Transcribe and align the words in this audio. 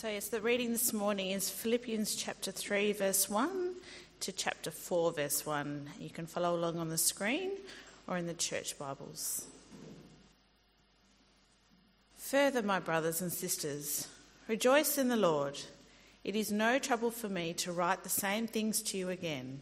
So, 0.00 0.08
yes, 0.08 0.28
the 0.28 0.40
reading 0.40 0.72
this 0.72 0.94
morning 0.94 1.32
is 1.32 1.50
Philippians 1.50 2.14
chapter 2.14 2.50
3, 2.50 2.94
verse 2.94 3.28
1 3.28 3.74
to 4.20 4.32
chapter 4.32 4.70
4, 4.70 5.12
verse 5.12 5.44
1. 5.44 5.90
You 6.00 6.08
can 6.08 6.24
follow 6.24 6.56
along 6.56 6.78
on 6.78 6.88
the 6.88 6.96
screen 6.96 7.50
or 8.08 8.16
in 8.16 8.26
the 8.26 8.32
church 8.32 8.78
Bibles. 8.78 9.46
Further, 12.16 12.62
my 12.62 12.78
brothers 12.80 13.20
and 13.20 13.30
sisters, 13.30 14.08
rejoice 14.48 14.96
in 14.96 15.08
the 15.08 15.16
Lord. 15.16 15.60
It 16.24 16.34
is 16.34 16.50
no 16.50 16.78
trouble 16.78 17.10
for 17.10 17.28
me 17.28 17.52
to 17.58 17.70
write 17.70 18.02
the 18.02 18.08
same 18.08 18.46
things 18.46 18.80
to 18.84 18.96
you 18.96 19.10
again, 19.10 19.60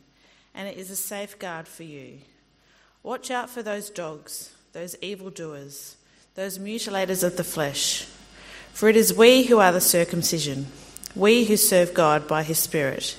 and 0.54 0.68
it 0.68 0.76
is 0.76 0.88
a 0.88 0.94
safeguard 0.94 1.66
for 1.66 1.82
you. 1.82 2.18
Watch 3.02 3.32
out 3.32 3.50
for 3.50 3.64
those 3.64 3.90
dogs, 3.90 4.54
those 4.72 4.94
evildoers, 5.02 5.96
those 6.36 6.60
mutilators 6.60 7.24
of 7.24 7.36
the 7.36 7.42
flesh. 7.42 8.06
For 8.72 8.88
it 8.88 8.96
is 8.96 9.12
we 9.12 9.44
who 9.44 9.58
are 9.58 9.72
the 9.72 9.80
circumcision, 9.80 10.66
we 11.14 11.44
who 11.44 11.56
serve 11.56 11.94
God 11.94 12.28
by 12.28 12.42
his 12.42 12.58
Spirit, 12.58 13.18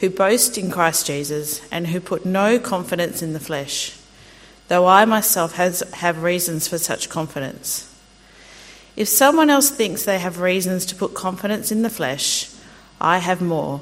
who 0.00 0.10
boast 0.10 0.56
in 0.56 0.70
Christ 0.70 1.06
Jesus, 1.06 1.60
and 1.70 1.86
who 1.86 2.00
put 2.00 2.24
no 2.24 2.58
confidence 2.58 3.22
in 3.22 3.32
the 3.32 3.40
flesh, 3.40 3.98
though 4.68 4.86
I 4.86 5.04
myself 5.04 5.54
has, 5.56 5.80
have 5.94 6.22
reasons 6.22 6.68
for 6.68 6.78
such 6.78 7.08
confidence. 7.08 7.84
If 8.96 9.08
someone 9.08 9.50
else 9.50 9.70
thinks 9.70 10.04
they 10.04 10.18
have 10.18 10.40
reasons 10.40 10.86
to 10.86 10.96
put 10.96 11.14
confidence 11.14 11.70
in 11.70 11.82
the 11.82 11.90
flesh, 11.90 12.50
I 13.00 13.18
have 13.18 13.40
more. 13.40 13.80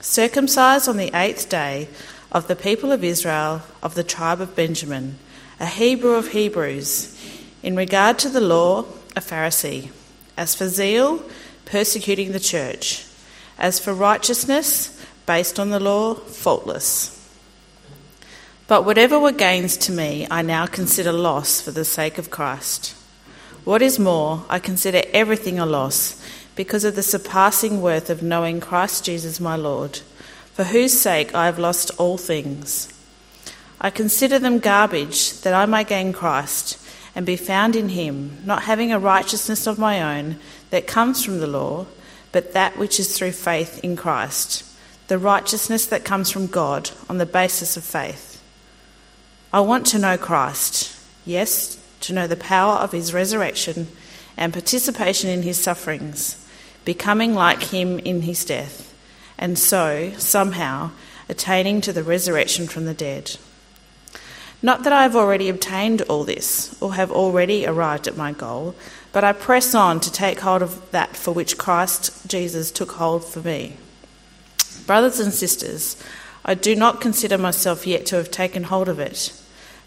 Circumcised 0.00 0.88
on 0.88 0.96
the 0.96 1.16
eighth 1.16 1.48
day 1.48 1.88
of 2.32 2.48
the 2.48 2.56
people 2.56 2.90
of 2.90 3.04
Israel, 3.04 3.62
of 3.82 3.94
the 3.94 4.04
tribe 4.04 4.40
of 4.40 4.56
Benjamin, 4.56 5.18
a 5.60 5.66
Hebrew 5.66 6.14
of 6.14 6.32
Hebrews, 6.32 7.16
in 7.62 7.76
regard 7.76 8.18
to 8.20 8.28
the 8.28 8.40
law, 8.40 8.84
a 9.16 9.20
Pharisee 9.20 9.90
as 10.38 10.54
for 10.54 10.68
zeal, 10.68 11.22
persecuting 11.66 12.32
the 12.32 12.40
church. 12.40 13.04
As 13.58 13.78
for 13.78 13.92
righteousness, 13.92 14.94
based 15.26 15.58
on 15.58 15.70
the 15.70 15.80
law, 15.80 16.14
faultless. 16.14 17.14
But 18.68 18.84
whatever 18.84 19.18
were 19.18 19.32
gains 19.32 19.76
to 19.78 19.92
me, 19.92 20.26
I 20.30 20.42
now 20.42 20.66
consider 20.66 21.12
loss 21.12 21.60
for 21.60 21.72
the 21.72 21.84
sake 21.84 22.18
of 22.18 22.30
Christ. 22.30 22.94
What 23.64 23.82
is 23.82 23.98
more, 23.98 24.44
I 24.48 24.58
consider 24.60 25.02
everything 25.12 25.58
a 25.58 25.66
loss 25.66 26.22
because 26.54 26.84
of 26.84 26.94
the 26.94 27.02
surpassing 27.02 27.82
worth 27.82 28.08
of 28.08 28.22
knowing 28.22 28.60
Christ 28.60 29.04
Jesus 29.04 29.40
my 29.40 29.56
Lord, 29.56 29.98
for 30.54 30.64
whose 30.64 30.98
sake 30.98 31.34
I 31.34 31.46
have 31.46 31.58
lost 31.58 31.90
all 31.98 32.16
things. 32.16 32.92
I 33.80 33.90
consider 33.90 34.38
them 34.38 34.58
garbage 34.58 35.40
that 35.40 35.54
I 35.54 35.66
may 35.66 35.84
gain 35.84 36.12
Christ 36.12 36.78
and 37.18 37.26
be 37.26 37.34
found 37.34 37.74
in 37.74 37.88
him, 37.88 38.38
not 38.44 38.62
having 38.62 38.92
a 38.92 38.98
righteousness 38.98 39.66
of 39.66 39.76
my 39.76 40.16
own 40.16 40.36
that 40.70 40.86
comes 40.86 41.24
from 41.24 41.40
the 41.40 41.48
law, 41.48 41.84
but 42.30 42.52
that 42.52 42.78
which 42.78 43.00
is 43.00 43.18
through 43.18 43.32
faith 43.32 43.82
in 43.82 43.96
Christ, 43.96 44.64
the 45.08 45.18
righteousness 45.18 45.84
that 45.86 46.04
comes 46.04 46.30
from 46.30 46.46
God 46.46 46.92
on 47.08 47.18
the 47.18 47.26
basis 47.26 47.76
of 47.76 47.82
faith. 47.82 48.40
I 49.52 49.58
want 49.58 49.84
to 49.86 49.98
know 49.98 50.16
Christ, 50.16 50.96
yes, 51.26 51.76
to 52.02 52.12
know 52.12 52.28
the 52.28 52.36
power 52.36 52.74
of 52.76 52.92
his 52.92 53.12
resurrection 53.12 53.88
and 54.36 54.52
participation 54.52 55.28
in 55.28 55.42
his 55.42 55.58
sufferings, 55.58 56.46
becoming 56.84 57.34
like 57.34 57.64
him 57.64 57.98
in 57.98 58.22
his 58.22 58.44
death, 58.44 58.94
and 59.36 59.58
so, 59.58 60.12
somehow, 60.18 60.92
attaining 61.28 61.80
to 61.80 61.92
the 61.92 62.04
resurrection 62.04 62.68
from 62.68 62.84
the 62.84 62.94
dead. 62.94 63.38
Not 64.60 64.82
that 64.82 64.92
I 64.92 65.02
have 65.02 65.14
already 65.14 65.48
obtained 65.48 66.02
all 66.02 66.24
this, 66.24 66.76
or 66.80 66.94
have 66.94 67.12
already 67.12 67.64
arrived 67.64 68.08
at 68.08 68.16
my 68.16 68.32
goal, 68.32 68.74
but 69.12 69.22
I 69.22 69.32
press 69.32 69.74
on 69.74 70.00
to 70.00 70.12
take 70.12 70.40
hold 70.40 70.62
of 70.62 70.90
that 70.90 71.16
for 71.16 71.32
which 71.32 71.58
Christ 71.58 72.28
Jesus 72.28 72.70
took 72.72 72.92
hold 72.92 73.24
for 73.24 73.40
me. 73.40 73.76
Brothers 74.86 75.20
and 75.20 75.32
sisters, 75.32 75.96
I 76.44 76.54
do 76.54 76.74
not 76.74 77.00
consider 77.00 77.38
myself 77.38 77.86
yet 77.86 78.06
to 78.06 78.16
have 78.16 78.30
taken 78.30 78.64
hold 78.64 78.88
of 78.88 78.98
it. 78.98 79.32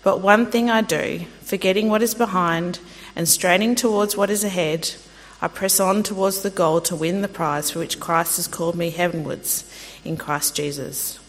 But 0.04 0.22
one 0.22 0.46
thing 0.46 0.70
I 0.70 0.82
do, 0.82 1.26
forgetting 1.42 1.90
what 1.90 2.02
is 2.02 2.16
behind 2.16 2.80
and 3.16 3.28
straining 3.28 3.76
towards 3.76 4.16
what 4.16 4.30
is 4.30 4.44
ahead, 4.44 4.94
I 5.42 5.48
press 5.48 5.80
on 5.80 6.04
towards 6.04 6.44
the 6.44 6.50
goal 6.50 6.82
to 6.82 6.96
win 6.96 7.22
the 7.22 7.28
prize 7.28 7.72
for 7.72 7.80
which 7.80 8.00
Christ 8.00 8.38
has 8.38 8.48
called 8.48 8.76
me 8.76 8.90
heavenwards 8.90 9.70
in 10.06 10.18
Christ 10.18 10.56
Jesus. 10.56 11.20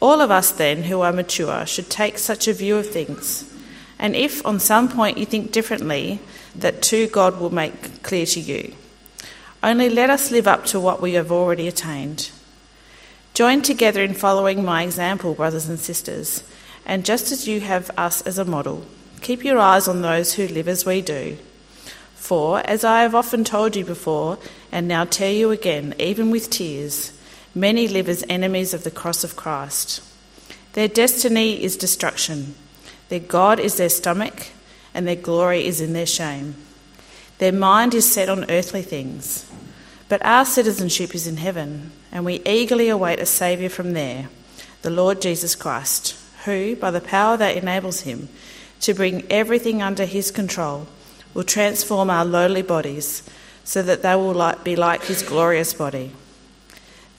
All 0.00 0.22
of 0.22 0.30
us, 0.30 0.50
then, 0.50 0.84
who 0.84 1.02
are 1.02 1.12
mature, 1.12 1.66
should 1.66 1.90
take 1.90 2.18
such 2.18 2.48
a 2.48 2.54
view 2.54 2.76
of 2.78 2.88
things. 2.88 3.44
And 3.98 4.16
if 4.16 4.44
on 4.46 4.58
some 4.58 4.88
point 4.88 5.18
you 5.18 5.26
think 5.26 5.52
differently, 5.52 6.20
that 6.56 6.80
too 6.80 7.06
God 7.06 7.38
will 7.38 7.50
make 7.50 8.02
clear 8.02 8.24
to 8.26 8.40
you. 8.40 8.74
Only 9.62 9.90
let 9.90 10.08
us 10.08 10.30
live 10.30 10.48
up 10.48 10.64
to 10.66 10.80
what 10.80 11.02
we 11.02 11.12
have 11.12 11.30
already 11.30 11.68
attained. 11.68 12.30
Join 13.34 13.60
together 13.60 14.02
in 14.02 14.14
following 14.14 14.64
my 14.64 14.82
example, 14.82 15.34
brothers 15.34 15.68
and 15.68 15.78
sisters, 15.78 16.42
and 16.86 17.04
just 17.04 17.30
as 17.30 17.46
you 17.46 17.60
have 17.60 17.90
us 17.96 18.22
as 18.22 18.38
a 18.38 18.44
model, 18.44 18.86
keep 19.20 19.44
your 19.44 19.58
eyes 19.58 19.86
on 19.86 20.00
those 20.00 20.34
who 20.34 20.48
live 20.48 20.66
as 20.66 20.86
we 20.86 21.02
do. 21.02 21.36
For, 22.14 22.60
as 22.60 22.84
I 22.84 23.02
have 23.02 23.14
often 23.14 23.44
told 23.44 23.76
you 23.76 23.84
before, 23.84 24.38
and 24.72 24.88
now 24.88 25.04
tell 25.04 25.30
you 25.30 25.50
again, 25.50 25.94
even 25.98 26.30
with 26.30 26.48
tears, 26.48 27.12
Many 27.54 27.88
live 27.88 28.08
as 28.08 28.24
enemies 28.28 28.72
of 28.74 28.84
the 28.84 28.90
cross 28.90 29.24
of 29.24 29.34
Christ. 29.34 30.02
Their 30.74 30.86
destiny 30.86 31.62
is 31.62 31.76
destruction. 31.76 32.54
Their 33.08 33.18
God 33.20 33.58
is 33.58 33.76
their 33.76 33.88
stomach, 33.88 34.48
and 34.94 35.06
their 35.06 35.16
glory 35.16 35.66
is 35.66 35.80
in 35.80 35.92
their 35.92 36.06
shame. 36.06 36.54
Their 37.38 37.52
mind 37.52 37.94
is 37.94 38.10
set 38.10 38.28
on 38.28 38.48
earthly 38.50 38.82
things. 38.82 39.50
But 40.08 40.24
our 40.24 40.44
citizenship 40.44 41.14
is 41.14 41.26
in 41.26 41.38
heaven, 41.38 41.90
and 42.12 42.24
we 42.24 42.42
eagerly 42.46 42.88
await 42.88 43.18
a 43.18 43.26
Saviour 43.26 43.70
from 43.70 43.94
there, 43.94 44.28
the 44.82 44.90
Lord 44.90 45.20
Jesus 45.20 45.54
Christ, 45.56 46.16
who, 46.44 46.76
by 46.76 46.90
the 46.90 47.00
power 47.00 47.36
that 47.36 47.56
enables 47.56 48.02
him 48.02 48.28
to 48.82 48.94
bring 48.94 49.26
everything 49.30 49.82
under 49.82 50.04
his 50.04 50.30
control, 50.30 50.86
will 51.34 51.44
transform 51.44 52.10
our 52.10 52.24
lowly 52.24 52.62
bodies 52.62 53.22
so 53.64 53.82
that 53.82 54.02
they 54.02 54.14
will 54.14 54.54
be 54.64 54.76
like 54.76 55.04
his 55.04 55.22
glorious 55.22 55.74
body. 55.74 56.12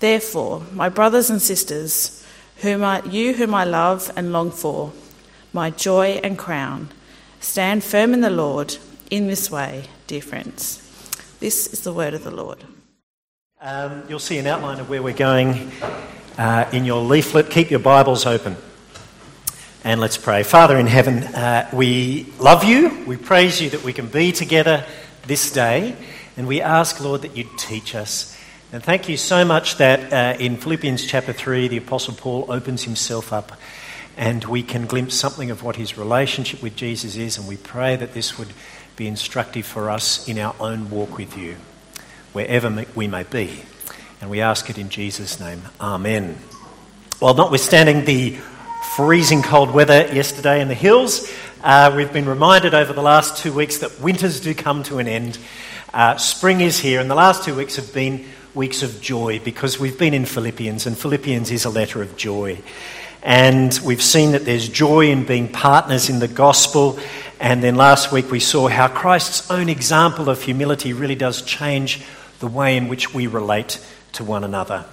Therefore, 0.02 0.64
my 0.74 0.90
brothers 0.90 1.30
and 1.30 1.40
sisters, 1.40 2.26
whom 2.58 2.84
I, 2.84 3.04
you 3.04 3.36
whom 3.36 3.54
I 3.54 3.66
love 3.66 4.12
and 4.16 4.34
long 4.34 4.50
for, 4.50 4.92
my 5.54 5.70
joy 5.70 6.20
and 6.24 6.40
crown, 6.40 6.90
stand 7.40 7.84
firm 7.84 8.12
in 8.16 8.22
the 8.22 8.32
Lord 8.32 8.78
in 9.12 9.28
this 9.28 9.52
way, 9.52 9.84
dear 10.08 10.24
friends. 10.24 10.82
This 11.40 11.72
is 11.72 11.82
the 11.82 11.94
word 11.94 12.16
of 12.16 12.24
the 12.24 12.32
Lord. 12.32 12.64
Um, 13.62 14.02
you'll 14.10 14.18
see 14.18 14.40
an 14.40 14.48
outline 14.48 14.80
of 14.80 14.90
where 14.90 15.04
we're 15.04 15.14
going 15.14 15.72
uh, 16.36 16.68
in 16.74 16.84
your 16.84 17.04
leaflet. 17.04 17.52
Keep 17.52 17.70
your 17.70 17.80
Bibles 17.80 18.26
open. 18.26 18.58
And 19.84 20.02
let's 20.02 20.18
pray. 20.18 20.42
Father 20.42 20.78
in 20.78 20.88
heaven, 20.88 21.26
uh, 21.26 21.70
we 21.72 22.34
love 22.40 22.64
you. 22.64 23.04
We 23.06 23.18
praise 23.18 23.62
you 23.62 23.70
that 23.70 23.84
we 23.84 23.94
can 23.94 24.08
be 24.08 24.32
together 24.32 24.84
this 25.28 25.52
day. 25.52 25.96
And 26.38 26.48
we 26.48 26.60
ask, 26.60 27.00
Lord, 27.00 27.22
that 27.22 27.38
you 27.38 27.48
teach 27.60 27.94
us 27.94 28.36
and 28.74 28.82
thank 28.82 29.10
you 29.10 29.18
so 29.18 29.44
much 29.44 29.76
that 29.78 30.14
uh, 30.14 30.40
in 30.40 30.56
Philippians 30.56 31.06
chapter 31.06 31.34
3, 31.34 31.68
the 31.68 31.78
Apostle 31.78 32.14
Paul 32.14 32.46
opens 32.50 32.84
himself 32.84 33.34
up 33.34 33.52
and 34.16 34.46
we 34.46 34.64
can 34.64 34.86
glimpse 34.86 35.14
something 35.14 35.52
of 35.52 35.62
what 35.62 35.76
his 35.76 35.98
relationship 35.98 36.62
with 36.62 36.78
Jesus 36.78 37.18
is. 37.18 37.38
And 37.38 37.50
we 37.50 37.58
pray 37.58 37.98
that 37.98 38.14
this 38.14 38.40
would 38.40 38.54
be 38.96 39.08
instructive 39.08 39.66
for 39.66 39.90
us 39.90 40.26
in 40.26 40.40
our 40.40 40.56
own 40.58 40.90
walk 40.90 41.18
with 41.18 41.38
you, 41.38 41.58
wherever 42.32 42.86
we 42.96 43.08
may 43.08 43.24
be. 43.24 43.64
And 44.22 44.30
we 44.30 44.40
ask 44.40 44.70
it 44.70 44.78
in 44.78 44.88
Jesus' 44.88 45.38
name. 45.38 45.64
Amen. 45.82 46.38
Well, 47.20 47.34
notwithstanding 47.34 48.06
the 48.06 48.38
freezing 48.96 49.42
cold 49.42 49.72
weather 49.72 50.14
yesterday 50.14 50.62
in 50.62 50.70
the 50.70 50.76
hills, 50.76 51.30
uh, 51.62 51.94
we've 51.94 52.14
been 52.14 52.26
reminded 52.26 52.74
over 52.74 52.94
the 52.94 53.02
last 53.02 53.36
two 53.36 53.52
weeks 53.52 53.80
that 53.80 54.00
winters 54.00 54.40
do 54.40 54.56
come 54.56 54.84
to 54.84 55.00
an 55.00 55.10
end. 55.10 55.38
Uh, 55.94 56.16
spring 56.16 56.62
is 56.62 56.80
here, 56.80 57.02
and 57.02 57.12
the 57.12 57.16
last 57.16 57.44
two 57.44 57.54
weeks 57.54 57.76
have 57.76 57.94
been 57.94 58.26
weeks 58.54 58.84
of 58.84 59.02
joy 59.02 59.40
because 59.40 59.80
we've 59.80 59.98
been 59.98 60.14
in 60.14 60.26
Philippians, 60.26 60.86
and 60.86 60.98
Philippians 60.98 61.52
is 61.52 61.66
a 61.66 61.70
letter 61.70 62.02
of 62.02 62.18
joy. 62.18 62.60
And 63.24 63.80
we've 63.84 64.02
seen 64.02 64.32
that 64.32 64.46
there's 64.46 64.68
joy 64.68 65.12
in 65.12 65.26
being 65.26 65.48
partners 65.48 66.10
in 66.10 66.20
the 66.20 66.28
gospel. 66.28 67.00
And 67.40 67.64
then 67.64 67.76
last 67.76 68.12
week 68.12 68.32
we 68.32 68.40
saw 68.40 68.68
how 68.68 68.88
Christ's 68.88 69.50
own 69.52 69.70
example 69.70 70.30
of 70.30 70.42
humility 70.42 70.94
really 70.94 71.16
does 71.16 71.44
change 71.44 72.04
the 72.40 72.48
way 72.48 72.78
in 72.78 72.88
which 72.88 73.14
we 73.14 73.28
relate 73.28 73.80
to 74.14 74.24
one 74.24 74.44
another. 74.44 74.86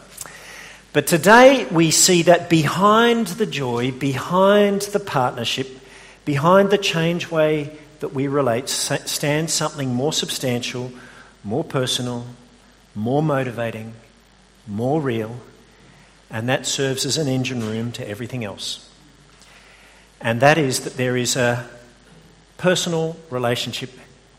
But 0.93 1.07
today 1.07 1.67
we 1.71 1.91
see 1.91 2.23
that 2.23 2.51
behind 2.51 3.29
the 3.29 3.47
joy, 3.47 3.93
behind 3.93 4.83
the 4.83 5.01
partnership, 5.01 5.69
behind 6.25 6.71
the 6.71 6.79
change 6.79 7.31
way 7.31 7.77
that 8.01 8.15
we 8.15 8.29
relate 8.29 8.69
stands 8.69 9.53
something 9.53 9.95
more 9.95 10.13
substantial, 10.13 10.93
more 11.45 11.65
personal, 11.65 12.27
more 12.95 13.23
motivating, 13.23 13.95
more 14.67 15.01
real, 15.01 15.37
and 16.31 16.49
that 16.49 16.67
serves 16.67 17.07
as 17.07 17.17
an 17.17 17.29
engine 17.29 17.67
room 17.67 17.93
to 17.93 18.09
everything 18.09 18.45
else. 18.45 18.89
And 20.21 20.41
that 20.41 20.59
is 20.59 20.81
that 20.81 20.97
there 20.97 21.17
is 21.17 21.37
a 21.37 21.69
personal 22.59 23.17
relationship 23.31 23.91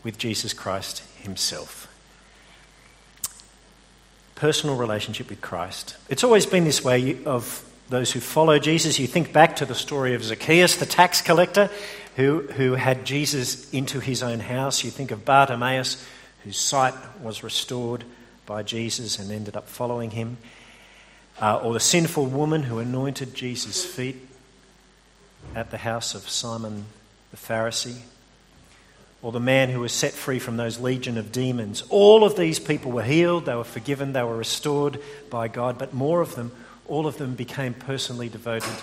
with 0.02 0.18
Jesus 0.18 0.52
Christ 0.52 1.02
Himself. 1.16 1.86
personal 4.40 4.74
relationship 4.74 5.28
with 5.28 5.42
Christ. 5.42 5.96
It's 6.08 6.24
always 6.24 6.46
been 6.46 6.64
this 6.64 6.82
way 6.82 7.22
of 7.24 7.62
those 7.90 8.10
who 8.10 8.20
follow 8.20 8.58
Jesus. 8.58 8.98
You 8.98 9.06
think 9.06 9.34
back 9.34 9.56
to 9.56 9.66
the 9.66 9.74
story 9.74 10.14
of 10.14 10.24
Zacchaeus, 10.24 10.76
the 10.76 10.86
tax 10.86 11.20
collector, 11.20 11.68
who, 12.16 12.40
who 12.52 12.72
had 12.72 13.04
Jesus 13.04 13.70
into 13.70 14.00
his 14.00 14.22
own 14.22 14.40
house. 14.40 14.82
You 14.82 14.90
think 14.90 15.10
of 15.10 15.26
Bartimaeus, 15.26 16.02
whose 16.44 16.58
sight 16.58 16.94
was 17.20 17.42
restored 17.42 18.02
by 18.50 18.64
Jesus 18.64 19.20
and 19.20 19.30
ended 19.30 19.56
up 19.56 19.68
following 19.68 20.10
him. 20.10 20.36
Uh, 21.40 21.60
or 21.62 21.72
the 21.72 21.78
sinful 21.78 22.26
woman 22.26 22.64
who 22.64 22.80
anointed 22.80 23.32
Jesus' 23.32 23.84
feet 23.84 24.16
at 25.54 25.70
the 25.70 25.78
house 25.78 26.16
of 26.16 26.28
Simon 26.28 26.86
the 27.30 27.36
Pharisee 27.36 28.00
or 29.22 29.30
the 29.30 29.38
man 29.38 29.68
who 29.68 29.78
was 29.78 29.92
set 29.92 30.12
free 30.12 30.40
from 30.40 30.56
those 30.56 30.80
legion 30.80 31.16
of 31.16 31.30
demons. 31.30 31.84
All 31.90 32.24
of 32.24 32.34
these 32.34 32.58
people 32.58 32.90
were 32.90 33.04
healed, 33.04 33.46
they 33.46 33.54
were 33.54 33.62
forgiven, 33.62 34.14
they 34.14 34.22
were 34.24 34.36
restored 34.36 34.98
by 35.30 35.46
God, 35.46 35.78
but 35.78 35.94
more 35.94 36.20
of 36.20 36.34
them, 36.34 36.50
all 36.88 37.06
of 37.06 37.18
them 37.18 37.36
became 37.36 37.72
personally 37.72 38.28
devoted 38.28 38.74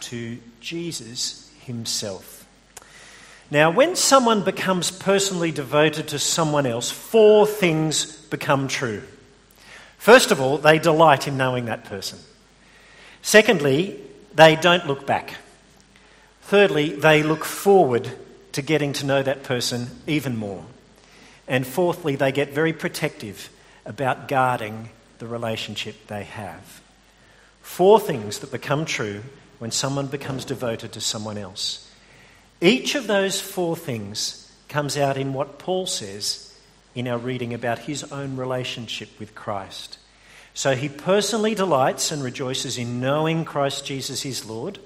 to 0.00 0.38
Jesus 0.60 1.52
himself. 1.66 2.39
Now, 3.50 3.70
when 3.70 3.96
someone 3.96 4.44
becomes 4.44 4.92
personally 4.92 5.50
devoted 5.50 6.08
to 6.08 6.18
someone 6.20 6.66
else, 6.66 6.90
four 6.90 7.46
things 7.46 8.16
become 8.26 8.68
true. 8.68 9.02
First 9.98 10.30
of 10.30 10.40
all, 10.40 10.58
they 10.58 10.78
delight 10.78 11.26
in 11.26 11.36
knowing 11.36 11.64
that 11.64 11.84
person. 11.84 12.18
Secondly, 13.22 14.00
they 14.34 14.54
don't 14.54 14.86
look 14.86 15.04
back. 15.04 15.34
Thirdly, 16.42 16.90
they 16.90 17.22
look 17.22 17.44
forward 17.44 18.10
to 18.52 18.62
getting 18.62 18.92
to 18.94 19.06
know 19.06 19.22
that 19.22 19.42
person 19.42 19.88
even 20.06 20.36
more. 20.36 20.64
And 21.48 21.66
fourthly, 21.66 22.14
they 22.14 22.30
get 22.30 22.52
very 22.52 22.72
protective 22.72 23.50
about 23.84 24.28
guarding 24.28 24.90
the 25.18 25.26
relationship 25.26 26.06
they 26.06 26.24
have. 26.24 26.80
Four 27.62 27.98
things 27.98 28.38
that 28.38 28.52
become 28.52 28.84
true 28.84 29.22
when 29.58 29.72
someone 29.72 30.06
becomes 30.06 30.44
devoted 30.44 30.92
to 30.92 31.00
someone 31.00 31.36
else. 31.36 31.89
Each 32.60 32.94
of 32.94 33.06
those 33.06 33.40
four 33.40 33.76
things 33.76 34.52
comes 34.68 34.96
out 34.96 35.16
in 35.16 35.32
what 35.32 35.58
Paul 35.58 35.86
says 35.86 36.54
in 36.94 37.08
our 37.08 37.18
reading 37.18 37.54
about 37.54 37.80
his 37.80 38.04
own 38.12 38.36
relationship 38.36 39.08
with 39.18 39.34
Christ. 39.34 39.98
So 40.52 40.74
he 40.74 40.88
personally 40.88 41.54
delights 41.54 42.10
and 42.12 42.22
rejoices 42.22 42.76
in 42.76 43.00
knowing 43.00 43.44
Christ 43.44 43.86
Jesus 43.86 44.24
is 44.26 44.44
Lord. 44.44 44.78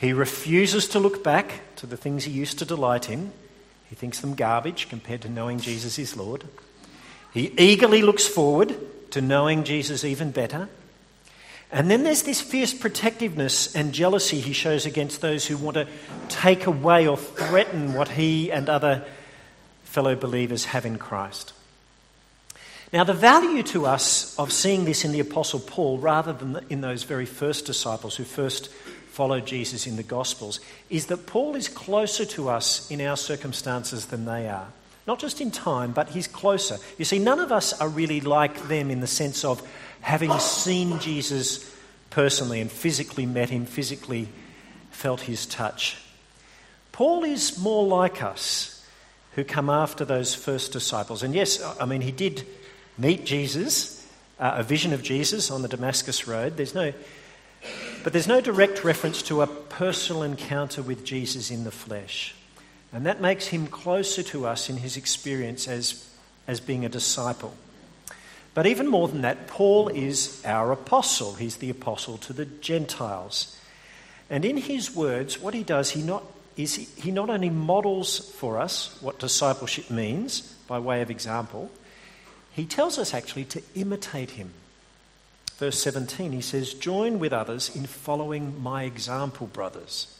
He 0.00 0.12
refuses 0.12 0.88
to 0.88 0.98
look 0.98 1.22
back 1.22 1.60
to 1.76 1.86
the 1.86 1.96
things 1.96 2.24
he 2.24 2.32
used 2.32 2.58
to 2.58 2.64
delight 2.64 3.08
in. 3.08 3.32
He 3.88 3.94
thinks 3.94 4.20
them 4.20 4.34
garbage 4.34 4.88
compared 4.88 5.22
to 5.22 5.28
knowing 5.28 5.60
Jesus 5.60 5.98
is 5.98 6.16
Lord. 6.16 6.44
He 7.32 7.52
eagerly 7.58 8.02
looks 8.02 8.26
forward 8.26 8.76
to 9.12 9.20
knowing 9.20 9.64
Jesus 9.64 10.04
even 10.04 10.30
better. 10.30 10.68
And 11.74 11.90
then 11.90 12.04
there's 12.04 12.22
this 12.22 12.40
fierce 12.40 12.72
protectiveness 12.72 13.74
and 13.74 13.92
jealousy 13.92 14.38
he 14.38 14.52
shows 14.52 14.86
against 14.86 15.20
those 15.20 15.44
who 15.44 15.56
want 15.56 15.74
to 15.74 15.88
take 16.28 16.66
away 16.66 17.08
or 17.08 17.16
threaten 17.16 17.94
what 17.94 18.06
he 18.06 18.52
and 18.52 18.68
other 18.68 19.04
fellow 19.82 20.14
believers 20.14 20.66
have 20.66 20.86
in 20.86 20.98
Christ. 20.98 21.52
Now, 22.92 23.02
the 23.02 23.12
value 23.12 23.64
to 23.64 23.86
us 23.86 24.38
of 24.38 24.52
seeing 24.52 24.84
this 24.84 25.04
in 25.04 25.10
the 25.10 25.18
Apostle 25.18 25.58
Paul 25.58 25.98
rather 25.98 26.32
than 26.32 26.64
in 26.70 26.80
those 26.80 27.02
very 27.02 27.26
first 27.26 27.66
disciples 27.66 28.14
who 28.14 28.22
first 28.22 28.68
followed 29.08 29.44
Jesus 29.44 29.88
in 29.88 29.96
the 29.96 30.04
Gospels 30.04 30.60
is 30.90 31.06
that 31.06 31.26
Paul 31.26 31.56
is 31.56 31.66
closer 31.66 32.24
to 32.24 32.50
us 32.50 32.88
in 32.88 33.00
our 33.00 33.16
circumstances 33.16 34.06
than 34.06 34.26
they 34.26 34.48
are. 34.48 34.68
Not 35.08 35.18
just 35.18 35.40
in 35.40 35.50
time, 35.50 35.90
but 35.90 36.10
he's 36.10 36.28
closer. 36.28 36.78
You 36.98 37.04
see, 37.04 37.18
none 37.18 37.40
of 37.40 37.50
us 37.50 37.72
are 37.80 37.88
really 37.88 38.20
like 38.20 38.68
them 38.68 38.92
in 38.92 39.00
the 39.00 39.08
sense 39.08 39.44
of 39.44 39.60
having 40.04 40.38
seen 40.38 40.98
Jesus 40.98 41.74
personally 42.10 42.60
and 42.60 42.70
physically 42.70 43.24
met 43.24 43.48
him, 43.48 43.64
physically 43.64 44.28
felt 44.90 45.22
his 45.22 45.46
touch. 45.46 45.96
Paul 46.92 47.24
is 47.24 47.58
more 47.58 47.86
like 47.86 48.22
us 48.22 48.86
who 49.32 49.44
come 49.44 49.70
after 49.70 50.04
those 50.04 50.34
first 50.34 50.72
disciples. 50.72 51.22
And 51.22 51.34
yes, 51.34 51.58
I 51.80 51.86
mean, 51.86 52.02
he 52.02 52.12
did 52.12 52.46
meet 52.98 53.24
Jesus, 53.24 54.06
uh, 54.38 54.56
a 54.56 54.62
vision 54.62 54.92
of 54.92 55.02
Jesus 55.02 55.50
on 55.50 55.62
the 55.62 55.68
Damascus 55.68 56.28
Road. 56.28 56.58
There's 56.58 56.74
no, 56.74 56.92
but 58.04 58.12
there's 58.12 58.28
no 58.28 58.42
direct 58.42 58.84
reference 58.84 59.22
to 59.22 59.40
a 59.40 59.46
personal 59.46 60.22
encounter 60.22 60.82
with 60.82 61.02
Jesus 61.02 61.50
in 61.50 61.64
the 61.64 61.70
flesh. 61.70 62.34
And 62.92 63.06
that 63.06 63.22
makes 63.22 63.46
him 63.46 63.66
closer 63.68 64.22
to 64.24 64.46
us 64.46 64.68
in 64.68 64.76
his 64.76 64.98
experience 64.98 65.66
as, 65.66 66.06
as 66.46 66.60
being 66.60 66.84
a 66.84 66.90
disciple. 66.90 67.54
But 68.54 68.66
even 68.66 68.86
more 68.86 69.08
than 69.08 69.22
that, 69.22 69.48
Paul 69.48 69.88
is 69.88 70.40
our 70.44 70.70
apostle. 70.70 71.34
He's 71.34 71.56
the 71.56 71.70
apostle 71.70 72.18
to 72.18 72.32
the 72.32 72.46
Gentiles. 72.46 73.58
And 74.30 74.44
in 74.44 74.56
his 74.56 74.94
words, 74.94 75.40
what 75.40 75.54
he 75.54 75.64
does, 75.64 75.90
he 75.90 76.02
not, 76.02 76.24
is 76.56 76.76
he, 76.76 76.84
he 77.00 77.10
not 77.10 77.30
only 77.30 77.50
models 77.50 78.32
for 78.36 78.60
us 78.60 78.96
what 79.00 79.18
discipleship 79.18 79.90
means 79.90 80.40
by 80.68 80.78
way 80.78 81.02
of 81.02 81.10
example, 81.10 81.70
he 82.52 82.64
tells 82.64 82.98
us 82.98 83.12
actually 83.12 83.44
to 83.46 83.62
imitate 83.74 84.30
him. 84.30 84.52
Verse 85.58 85.80
17, 85.82 86.32
he 86.32 86.40
says, 86.40 86.74
Join 86.74 87.18
with 87.18 87.32
others 87.32 87.74
in 87.74 87.86
following 87.86 88.62
my 88.62 88.84
example, 88.84 89.48
brothers. 89.48 90.18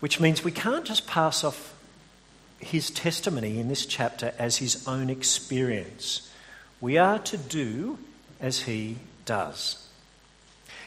Which 0.00 0.20
means 0.20 0.42
we 0.42 0.52
can't 0.52 0.84
just 0.84 1.06
pass 1.06 1.44
off 1.44 1.74
his 2.58 2.90
testimony 2.90 3.58
in 3.58 3.68
this 3.68 3.84
chapter 3.84 4.32
as 4.38 4.56
his 4.56 4.86
own 4.88 5.10
experience. 5.10 6.30
We 6.84 6.98
are 6.98 7.18
to 7.18 7.38
do 7.38 7.96
as 8.42 8.60
he 8.60 8.98
does. 9.24 9.82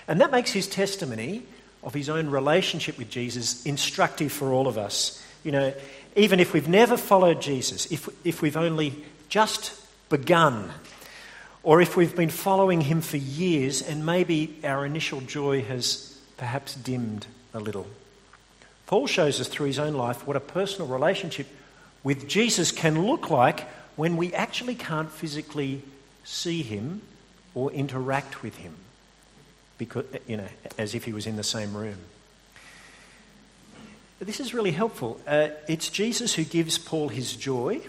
And 0.07 0.21
that 0.21 0.29
makes 0.29 0.51
his 0.51 0.67
testimony 0.67 1.41
of 1.81 1.95
his 1.95 2.07
own 2.07 2.29
relationship 2.29 2.99
with 2.99 3.09
Jesus 3.09 3.65
instructive 3.65 4.31
for 4.31 4.53
all 4.53 4.67
of 4.67 4.77
us. 4.77 5.19
You 5.43 5.53
know, 5.53 5.73
even 6.15 6.39
if 6.39 6.53
we've 6.53 6.67
never 6.67 6.97
followed 6.97 7.41
Jesus, 7.41 7.91
if, 7.91 8.07
if 8.23 8.43
we've 8.43 8.57
only 8.57 8.93
just 9.29 9.73
begun, 10.07 10.69
or 11.63 11.81
if 11.81 11.97
we've 11.97 12.15
been 12.15 12.29
following 12.29 12.81
him 12.81 13.01
for 13.01 13.17
years 13.17 13.81
and 13.81 14.05
maybe 14.05 14.55
our 14.63 14.85
initial 14.85 15.21
joy 15.21 15.63
has 15.63 16.15
perhaps 16.37 16.75
dimmed 16.75 17.25
a 17.55 17.59
little. 17.59 17.87
Paul 18.85 19.07
shows 19.07 19.41
us 19.41 19.47
through 19.47 19.65
his 19.65 19.79
own 19.79 19.95
life 19.95 20.27
what 20.27 20.35
a 20.35 20.41
personal 20.41 20.87
relationship 20.87 21.47
with 22.03 22.27
Jesus 22.27 22.71
can 22.71 23.07
look 23.07 23.31
like 23.31 23.67
when 23.97 24.15
we 24.15 24.33
actually 24.33 24.75
can't 24.75 25.11
physically 25.11 25.81
see 26.23 26.61
him 26.61 27.01
or 27.53 27.71
interact 27.71 28.41
with 28.41 28.55
him, 28.57 28.75
because, 29.77 30.05
you 30.27 30.37
know, 30.37 30.47
as 30.77 30.95
if 30.95 31.03
he 31.03 31.11
was 31.11 31.27
in 31.27 31.35
the 31.35 31.43
same 31.43 31.75
room. 31.75 31.97
This 34.19 34.39
is 34.39 34.53
really 34.53 34.71
helpful. 34.71 35.19
Uh, 35.27 35.49
it's 35.67 35.89
Jesus 35.89 36.35
who 36.35 36.43
gives 36.43 36.77
Paul 36.77 37.09
his 37.09 37.35
joy. 37.35 37.81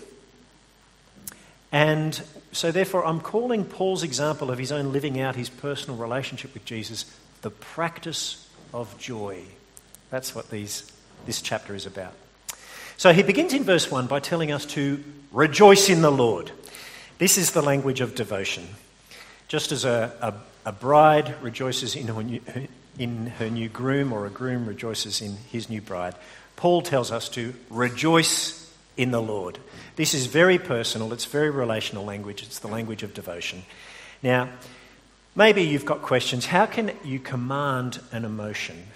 And 1.71 2.21
so, 2.53 2.73
therefore, 2.73 3.07
I'm 3.07 3.21
calling 3.21 3.65
Paul's 3.65 4.03
example 4.03 4.51
of 4.51 4.59
his 4.59 4.73
own 4.73 4.93
living 4.93 5.21
out 5.21 5.37
his 5.37 5.49
personal 5.49 5.99
relationship 5.99 6.55
with 6.55 6.65
Jesus 6.65 7.05
the 7.43 7.51
practice 7.51 8.49
of 8.75 8.99
joy. 8.99 9.43
That's 10.11 10.35
what 10.35 10.51
these, 10.51 10.91
this 11.27 11.41
chapter 11.41 11.75
is 11.75 11.87
about. 11.87 12.15
So 12.99 13.13
he 13.13 13.23
begins 13.23 13.55
in 13.55 13.63
verse 13.63 13.89
1 13.89 14.09
by 14.09 14.19
telling 14.19 14.51
us 14.51 14.67
to 14.67 15.03
rejoice 15.31 15.89
in 15.89 16.03
the 16.03 16.11
Lord. 16.11 16.51
This 17.19 17.39
is 17.39 17.53
the 17.53 17.63
language 17.63 18.01
of 18.01 18.17
devotion. 18.17 18.67
Just 19.47 19.71
as 19.71 19.85
a, 19.85 20.13
a, 20.21 20.69
a 20.71 20.73
bride 20.73 21.41
rejoices 21.41 21.95
in 21.95 22.09
her, 22.09 22.23
new, 22.25 22.41
in 22.99 23.27
her 23.39 23.49
new 23.49 23.69
groom, 23.69 24.13
or 24.13 24.27
a 24.27 24.31
groom 24.31 24.67
rejoices 24.67 25.23
in 25.23 25.37
his 25.53 25.71
new 25.71 25.81
bride, 25.81 26.17
Paul 26.57 26.83
tells 26.83 27.13
us 27.13 27.29
to 27.31 27.55
rejoice 27.71 28.69
in 28.97 29.13
the 29.13 29.23
Lord. 29.23 29.61
This 29.95 30.13
is 30.13 30.27
very 30.27 30.59
personal, 30.59 31.13
it's 31.13 31.25
very 31.25 31.51
relational 31.51 32.05
language, 32.05 32.43
it's 32.43 32.59
the 32.59 32.67
language 32.67 33.05
of 33.05 33.15
devotion. 33.15 33.63
Now, 34.25 34.49
maybe 35.37 35.63
you've 35.63 35.85
got 35.85 36.03
questions. 36.03 36.47
How 36.47 36.67
can 36.67 36.91
you 37.05 37.21
command 37.21 38.01
an 38.11 38.25
emotion? 38.25 38.89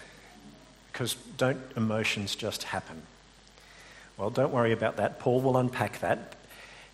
Because 0.92 1.14
don't 1.36 1.60
emotions 1.76 2.34
just 2.34 2.64
happen? 2.64 3.02
Well, 4.16 4.30
don't 4.30 4.52
worry 4.52 4.72
about 4.72 4.96
that. 4.96 5.18
Paul 5.18 5.40
will 5.40 5.56
unpack 5.56 6.00
that. 6.00 6.34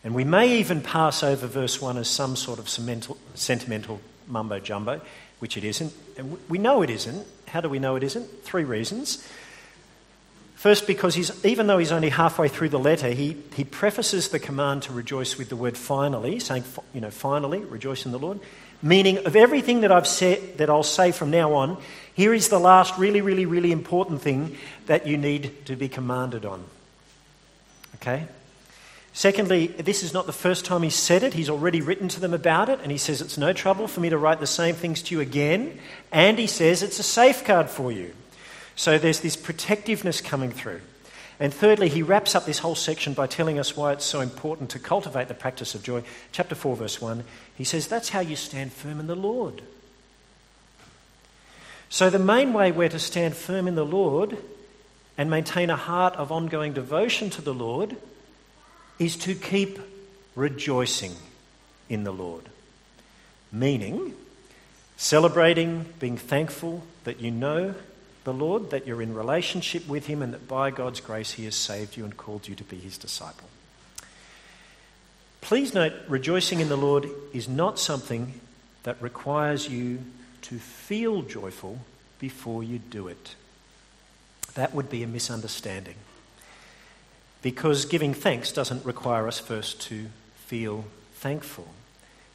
And 0.04 0.14
we 0.14 0.24
may 0.24 0.58
even 0.58 0.80
pass 0.80 1.22
over 1.22 1.46
verse 1.46 1.80
1 1.80 1.98
as 1.98 2.08
some 2.08 2.36
sort 2.36 2.58
of 2.58 2.68
sentimental 2.68 4.00
mumbo 4.26 4.60
jumbo, 4.60 5.00
which 5.40 5.56
it 5.56 5.64
isn't. 5.64 5.92
And 6.16 6.38
we 6.48 6.58
know 6.58 6.82
it 6.82 6.90
isn't. 6.90 7.26
How 7.48 7.60
do 7.60 7.68
we 7.68 7.78
know 7.78 7.96
it 7.96 8.02
isn't? 8.02 8.44
Three 8.44 8.64
reasons. 8.64 9.26
First, 10.54 10.88
because 10.88 11.14
he's, 11.14 11.44
even 11.44 11.68
though 11.68 11.78
he's 11.78 11.92
only 11.92 12.08
halfway 12.08 12.48
through 12.48 12.70
the 12.70 12.80
letter, 12.80 13.10
he, 13.10 13.36
he 13.54 13.62
prefaces 13.62 14.30
the 14.30 14.40
command 14.40 14.82
to 14.84 14.92
rejoice 14.92 15.38
with 15.38 15.48
the 15.48 15.56
word 15.56 15.76
finally, 15.76 16.40
saying, 16.40 16.64
you 16.92 17.00
know, 17.00 17.10
finally, 17.10 17.60
rejoice 17.60 18.06
in 18.06 18.12
the 18.12 18.18
Lord. 18.18 18.40
Meaning, 18.82 19.18
of 19.26 19.36
everything 19.36 19.82
that 19.82 19.92
I've 19.92 20.06
said, 20.06 20.58
that 20.58 20.68
I'll 20.68 20.82
say 20.82 21.12
from 21.12 21.30
now 21.30 21.54
on, 21.54 21.80
here 22.14 22.34
is 22.34 22.48
the 22.48 22.58
last 22.58 22.98
really, 22.98 23.20
really, 23.20 23.46
really 23.46 23.70
important 23.70 24.20
thing 24.20 24.56
that 24.86 25.06
you 25.06 25.16
need 25.16 25.66
to 25.66 25.76
be 25.76 25.88
commanded 25.88 26.44
on. 26.44 26.64
Okay? 27.96 28.26
Secondly, 29.12 29.66
this 29.66 30.04
is 30.04 30.14
not 30.14 30.26
the 30.26 30.32
first 30.32 30.64
time 30.64 30.82
he 30.82 30.90
said 30.90 31.22
it. 31.24 31.34
He's 31.34 31.50
already 31.50 31.80
written 31.80 32.08
to 32.08 32.20
them 32.20 32.32
about 32.32 32.68
it, 32.68 32.78
and 32.82 32.92
he 32.92 32.98
says 32.98 33.20
it's 33.20 33.36
no 33.36 33.52
trouble 33.52 33.88
for 33.88 34.00
me 34.00 34.10
to 34.10 34.18
write 34.18 34.38
the 34.38 34.46
same 34.46 34.76
things 34.76 35.02
to 35.02 35.14
you 35.14 35.20
again. 35.20 35.80
And 36.12 36.38
he 36.38 36.46
says 36.46 36.82
it's 36.82 37.00
a 37.00 37.02
safeguard 37.02 37.68
for 37.68 37.90
you. 37.90 38.14
So 38.76 38.96
there's 38.96 39.20
this 39.20 39.34
protectiveness 39.34 40.20
coming 40.20 40.52
through. 40.52 40.82
And 41.40 41.52
thirdly, 41.52 41.88
he 41.88 42.02
wraps 42.02 42.34
up 42.34 42.46
this 42.46 42.58
whole 42.60 42.74
section 42.74 43.12
by 43.12 43.26
telling 43.26 43.58
us 43.58 43.76
why 43.76 43.92
it's 43.92 44.04
so 44.04 44.20
important 44.20 44.70
to 44.70 44.78
cultivate 44.78 45.28
the 45.28 45.34
practice 45.34 45.74
of 45.74 45.82
joy. 45.82 46.02
Chapter 46.32 46.54
4, 46.54 46.76
verse 46.76 47.00
1, 47.00 47.24
he 47.56 47.64
says, 47.64 47.86
That's 47.88 48.10
how 48.10 48.20
you 48.20 48.36
stand 48.36 48.72
firm 48.72 49.00
in 49.00 49.06
the 49.06 49.16
Lord. 49.16 49.62
So, 51.88 52.10
the 52.10 52.18
main 52.18 52.52
way 52.52 52.70
we're 52.70 52.88
to 52.88 52.98
stand 52.98 53.34
firm 53.34 53.66
in 53.66 53.74
the 53.74 53.84
Lord 53.84 54.36
and 55.18 55.28
maintain 55.28 55.68
a 55.68 55.76
heart 55.76 56.14
of 56.14 56.30
ongoing 56.30 56.72
devotion 56.72 57.28
to 57.30 57.42
the 57.42 57.52
Lord 57.52 57.96
is 59.00 59.16
to 59.16 59.34
keep 59.34 59.78
rejoicing 60.36 61.12
in 61.88 62.04
the 62.04 62.12
Lord. 62.12 62.44
Meaning, 63.50 64.14
celebrating, 64.96 65.86
being 65.98 66.16
thankful 66.16 66.84
that 67.02 67.20
you 67.20 67.32
know 67.32 67.74
the 68.24 68.32
Lord, 68.32 68.70
that 68.70 68.86
you're 68.86 69.02
in 69.02 69.14
relationship 69.14 69.88
with 69.88 70.06
Him, 70.06 70.22
and 70.22 70.32
that 70.34 70.46
by 70.46 70.70
God's 70.70 71.00
grace 71.00 71.32
He 71.32 71.44
has 71.46 71.56
saved 71.56 71.96
you 71.96 72.04
and 72.04 72.16
called 72.16 72.46
you 72.46 72.54
to 72.54 72.64
be 72.64 72.76
His 72.76 72.98
disciple. 72.98 73.48
Please 75.40 75.74
note, 75.74 75.94
rejoicing 76.08 76.60
in 76.60 76.68
the 76.68 76.76
Lord 76.76 77.08
is 77.32 77.48
not 77.48 77.78
something 77.78 78.40
that 78.82 79.00
requires 79.00 79.68
you 79.68 80.00
to 80.42 80.58
feel 80.58 81.22
joyful 81.22 81.78
before 82.18 82.62
you 82.62 82.78
do 82.78 83.08
it. 83.08 83.34
That 84.58 84.74
would 84.74 84.90
be 84.90 85.04
a 85.04 85.06
misunderstanding. 85.06 85.94
Because 87.42 87.84
giving 87.84 88.12
thanks 88.12 88.50
doesn't 88.50 88.84
require 88.84 89.28
us 89.28 89.38
first 89.38 89.80
to 89.82 90.06
feel 90.34 90.84
thankful. 91.14 91.68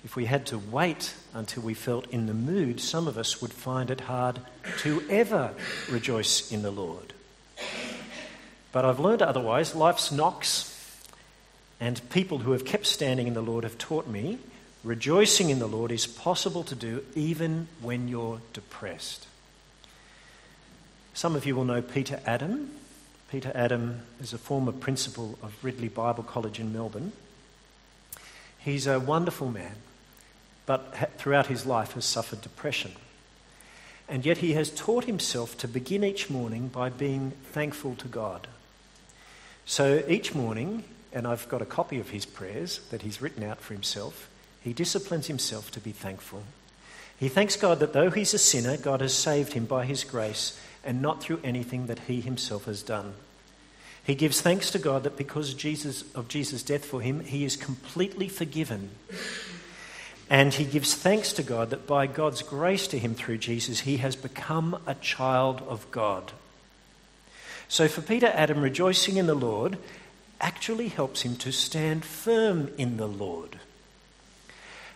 If 0.05 0.15
we 0.15 0.23
had 0.23 0.45
to 0.45 0.57
wait 0.57 1.15
until 1.33 1.63
we 1.63 1.73
felt 1.73 2.07
in 2.11 2.27
the 2.27 2.33
mood, 2.33 2.79
some 2.79 3.09
of 3.09 3.17
us 3.17 3.41
would 3.41 3.51
find 3.51 3.91
it 3.91 3.99
hard 3.99 4.39
to 4.77 5.03
ever 5.09 5.53
rejoice 5.91 6.49
in 6.49 6.61
the 6.61 6.71
Lord. 6.71 7.11
But 8.71 8.85
I've 8.85 9.01
learned 9.01 9.21
otherwise. 9.21 9.75
Life's 9.75 10.09
knocks 10.09 10.73
and 11.81 12.09
people 12.09 12.37
who 12.37 12.53
have 12.53 12.63
kept 12.63 12.85
standing 12.85 13.27
in 13.27 13.33
the 13.33 13.41
Lord 13.41 13.65
have 13.65 13.77
taught 13.77 14.07
me 14.07 14.39
rejoicing 14.85 15.49
in 15.49 15.59
the 15.59 15.67
Lord 15.67 15.91
is 15.91 16.07
possible 16.07 16.63
to 16.63 16.75
do 16.75 17.03
even 17.15 17.67
when 17.81 18.07
you're 18.07 18.39
depressed. 18.53 19.27
Some 21.13 21.35
of 21.35 21.45
you 21.45 21.55
will 21.55 21.65
know 21.65 21.81
Peter 21.81 22.19
Adam. 22.25 22.71
Peter 23.29 23.51
Adam 23.55 24.01
is 24.21 24.33
a 24.33 24.37
former 24.37 24.71
principal 24.71 25.37
of 25.41 25.55
Ridley 25.63 25.87
Bible 25.87 26.23
College 26.23 26.59
in 26.59 26.73
Melbourne. 26.73 27.11
He's 28.59 28.87
a 28.87 28.99
wonderful 28.99 29.49
man 29.49 29.75
but 30.65 30.95
throughout 31.17 31.47
his 31.47 31.65
life 31.65 31.93
has 31.93 32.05
suffered 32.05 32.41
depression. 32.41 32.91
And 34.07 34.25
yet 34.25 34.37
he 34.37 34.53
has 34.53 34.69
taught 34.69 35.05
himself 35.05 35.57
to 35.59 35.67
begin 35.67 36.03
each 36.03 36.29
morning 36.29 36.67
by 36.67 36.89
being 36.89 37.31
thankful 37.51 37.95
to 37.95 38.07
God. 38.07 38.47
So 39.65 40.03
each 40.07 40.35
morning, 40.35 40.83
and 41.11 41.25
I've 41.25 41.47
got 41.49 41.61
a 41.61 41.65
copy 41.65 41.99
of 41.99 42.09
his 42.09 42.25
prayers 42.25 42.79
that 42.91 43.01
he's 43.01 43.21
written 43.21 43.43
out 43.43 43.61
for 43.61 43.73
himself, 43.73 44.29
he 44.61 44.73
disciplines 44.73 45.27
himself 45.27 45.71
to 45.71 45.79
be 45.79 45.91
thankful. 45.91 46.43
He 47.17 47.29
thanks 47.29 47.55
God 47.55 47.79
that 47.79 47.93
though 47.93 48.09
he's 48.09 48.33
a 48.33 48.39
sinner, 48.39 48.75
God 48.77 49.01
has 49.01 49.13
saved 49.13 49.53
him 49.53 49.65
by 49.65 49.85
his 49.85 50.03
grace 50.03 50.59
and 50.83 51.01
not 51.01 51.21
through 51.21 51.39
anything 51.43 51.87
that 51.87 51.99
he 51.99 52.21
himself 52.21 52.65
has 52.65 52.83
done. 52.83 53.13
He 54.03 54.15
gives 54.15 54.41
thanks 54.41 54.71
to 54.71 54.79
God 54.79 55.03
that 55.03 55.17
because 55.17 55.53
Jesus, 55.53 56.03
of 56.13 56.27
Jesus' 56.27 56.63
death 56.63 56.83
for 56.83 57.01
him, 57.01 57.21
he 57.21 57.45
is 57.45 57.55
completely 57.55 58.27
forgiven 58.27 58.89
and 60.29 60.53
he 60.53 60.65
gives 60.65 60.95
thanks 60.95 61.33
to 61.33 61.43
God 61.43 61.69
that 61.69 61.85
by 61.85 62.07
God's 62.07 62.41
grace 62.41 62.87
to 62.87 62.97
him 62.97 63.13
through 63.13 63.37
Jesus, 63.37 63.81
he 63.81 63.97
has 63.97 64.15
become 64.15 64.81
a 64.87 64.95
child 64.95 65.61
of 65.67 65.89
God. 65.91 66.31
So 67.67 67.87
for 67.87 68.01
Peter 68.01 68.31
Adam, 68.33 68.61
rejoicing 68.61 69.17
in 69.17 69.27
the 69.27 69.35
Lord 69.35 69.77
actually 70.39 70.87
helps 70.87 71.21
him 71.21 71.35
to 71.37 71.51
stand 71.51 72.03
firm 72.03 72.71
in 72.77 72.97
the 72.97 73.07
Lord. 73.07 73.59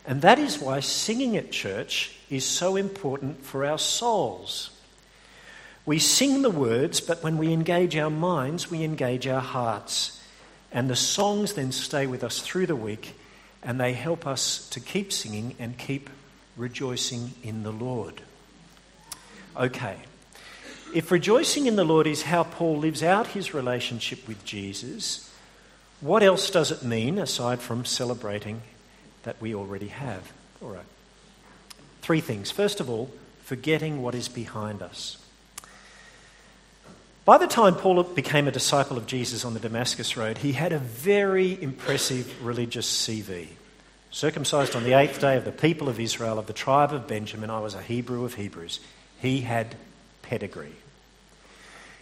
And 0.05 0.21
that 0.21 0.39
is 0.39 0.59
why 0.59 0.79
singing 0.79 1.35
at 1.37 1.51
church 1.51 2.15
is 2.29 2.45
so 2.45 2.75
important 2.75 3.43
for 3.45 3.65
our 3.65 3.77
souls. 3.77 4.71
We 5.87 5.99
sing 5.99 6.41
the 6.41 6.49
words, 6.49 6.99
but 6.99 7.23
when 7.23 7.37
we 7.37 7.53
engage 7.53 7.95
our 7.95 8.09
minds, 8.09 8.69
we 8.69 8.83
engage 8.83 9.25
our 9.25 9.39
hearts. 9.39 10.21
And 10.69 10.89
the 10.89 10.97
songs 10.97 11.53
then 11.53 11.71
stay 11.71 12.05
with 12.05 12.25
us 12.25 12.41
through 12.41 12.65
the 12.65 12.75
week 12.75 13.15
and 13.63 13.79
they 13.79 13.93
help 13.93 14.27
us 14.27 14.67
to 14.71 14.81
keep 14.81 15.13
singing 15.13 15.55
and 15.57 15.77
keep 15.77 16.09
rejoicing 16.57 17.31
in 17.41 17.63
the 17.63 17.71
Lord. 17.71 18.21
Okay, 19.55 19.95
if 20.93 21.09
rejoicing 21.09 21.67
in 21.67 21.77
the 21.77 21.85
Lord 21.85 22.05
is 22.05 22.23
how 22.23 22.43
Paul 22.43 22.77
lives 22.77 23.01
out 23.01 23.27
his 23.27 23.53
relationship 23.53 24.27
with 24.27 24.43
Jesus, 24.43 25.33
what 26.01 26.21
else 26.21 26.49
does 26.49 26.69
it 26.69 26.83
mean 26.83 27.17
aside 27.17 27.61
from 27.61 27.85
celebrating 27.85 28.61
that 29.23 29.41
we 29.41 29.55
already 29.55 29.87
have? 29.87 30.33
All 30.61 30.69
right. 30.69 30.85
Three 32.01 32.21
things. 32.21 32.51
First 32.51 32.81
of 32.81 32.89
all, 32.89 33.09
forgetting 33.43 34.01
what 34.01 34.15
is 34.15 34.27
behind 34.27 34.81
us. 34.81 35.17
By 37.27 37.37
the 37.37 37.45
time 37.45 37.75
Paul 37.75 38.01
became 38.03 38.47
a 38.47 38.53
disciple 38.53 38.97
of 38.97 39.05
Jesus 39.05 39.43
on 39.43 39.53
the 39.53 39.59
Damascus 39.59 40.15
Road, 40.15 40.37
he 40.37 40.53
had 40.53 40.71
a 40.71 40.79
very 40.79 41.61
impressive 41.61 42.41
religious 42.41 42.89
CV. 42.89 43.47
Circumcised 44.11 44.77
on 44.77 44.85
the 44.85 44.93
eighth 44.93 45.19
day 45.19 45.35
of 45.35 45.43
the 45.43 45.51
people 45.51 45.89
of 45.89 45.99
Israel, 45.99 46.39
of 46.39 46.47
the 46.47 46.53
tribe 46.53 46.93
of 46.93 47.05
Benjamin, 47.05 47.49
I 47.49 47.59
was 47.59 47.73
a 47.73 47.81
Hebrew 47.81 48.23
of 48.23 48.35
Hebrews. 48.35 48.79
He 49.19 49.41
had 49.41 49.75
pedigree. 50.21 50.71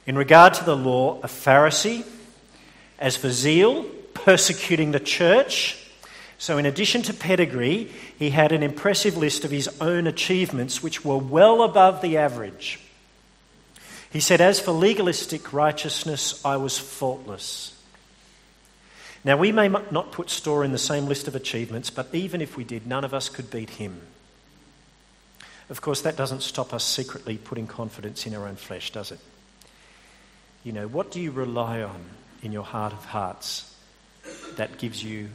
In 0.05 0.15
regard 0.15 0.53
to 0.53 0.63
the 0.63 0.77
law, 0.77 1.19
a 1.23 1.27
Pharisee. 1.27 2.05
As 2.99 3.17
for 3.17 3.31
zeal, 3.31 3.85
persecuting 4.13 4.91
the 4.91 4.99
church. 4.99 5.75
So, 6.37 6.59
in 6.59 6.67
addition 6.67 7.01
to 7.01 7.15
pedigree, 7.15 7.91
he 8.19 8.29
had 8.29 8.51
an 8.51 8.61
impressive 8.61 9.17
list 9.17 9.43
of 9.43 9.49
his 9.49 9.69
own 9.81 10.05
achievements, 10.05 10.83
which 10.83 11.03
were 11.03 11.17
well 11.17 11.63
above 11.63 12.03
the 12.03 12.17
average. 12.17 12.79
He 14.15 14.21
said, 14.21 14.39
As 14.39 14.61
for 14.61 14.71
legalistic 14.71 15.51
righteousness, 15.51 16.39
I 16.45 16.55
was 16.55 16.77
faultless. 16.77 17.77
Now, 19.25 19.35
we 19.35 19.51
may 19.51 19.67
not 19.67 20.13
put 20.13 20.29
store 20.29 20.63
in 20.63 20.71
the 20.71 20.77
same 20.77 21.07
list 21.07 21.27
of 21.27 21.35
achievements, 21.35 21.89
but 21.89 22.15
even 22.15 22.39
if 22.39 22.55
we 22.55 22.63
did, 22.63 22.87
none 22.87 23.03
of 23.03 23.13
us 23.13 23.27
could 23.27 23.51
beat 23.51 23.71
him. 23.71 23.99
Of 25.69 25.81
course, 25.81 25.99
that 26.03 26.15
doesn't 26.15 26.43
stop 26.43 26.73
us 26.73 26.85
secretly 26.85 27.37
putting 27.37 27.67
confidence 27.67 28.25
in 28.25 28.33
our 28.33 28.47
own 28.47 28.55
flesh, 28.55 28.89
does 28.89 29.11
it? 29.11 29.19
You 30.63 30.71
know, 30.71 30.87
what 30.87 31.11
do 31.11 31.19
you 31.19 31.31
rely 31.31 31.81
on 31.81 32.05
in 32.41 32.53
your 32.53 32.63
heart 32.63 32.93
of 32.93 33.03
hearts 33.03 33.75
that 34.55 34.77
gives 34.77 35.03
you 35.03 35.27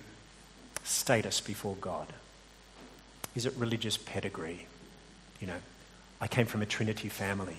status 0.85 1.43
before 1.43 1.77
God? 1.83 2.07
Is 3.35 3.45
it 3.45 3.53
religious 3.59 3.99
pedigree? 3.99 4.67
You 5.39 5.49
know, 5.49 5.61
I 6.19 6.29
came 6.29 6.47
from 6.47 6.63
a 6.63 6.67
Trinity 6.67 7.11
family. 7.11 7.59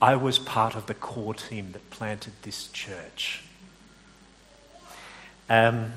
I 0.00 0.16
was 0.16 0.38
part 0.38 0.74
of 0.74 0.86
the 0.86 0.94
core 0.94 1.34
team 1.34 1.72
that 1.72 1.90
planted 1.90 2.32
this 2.42 2.68
church. 2.68 3.42
Um, 5.48 5.92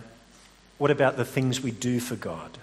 what 0.78 0.92
about 0.92 1.16
the 1.16 1.24
things 1.24 1.62
we 1.62 1.72
do 1.72 2.00
for 2.00 2.16
God? 2.16 2.58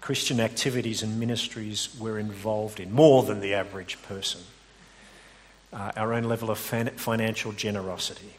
Christian 0.00 0.38
activities 0.38 1.02
and 1.02 1.18
ministries 1.18 1.88
we're 1.98 2.18
involved 2.18 2.78
in, 2.78 2.92
more 2.92 3.22
than 3.22 3.40
the 3.40 3.54
average 3.54 4.00
person. 4.02 4.40
Uh, 5.72 5.92
our 5.96 6.12
own 6.12 6.24
level 6.24 6.50
of 6.50 6.58
fan- 6.58 6.90
financial 6.90 7.52
generosity. 7.52 8.34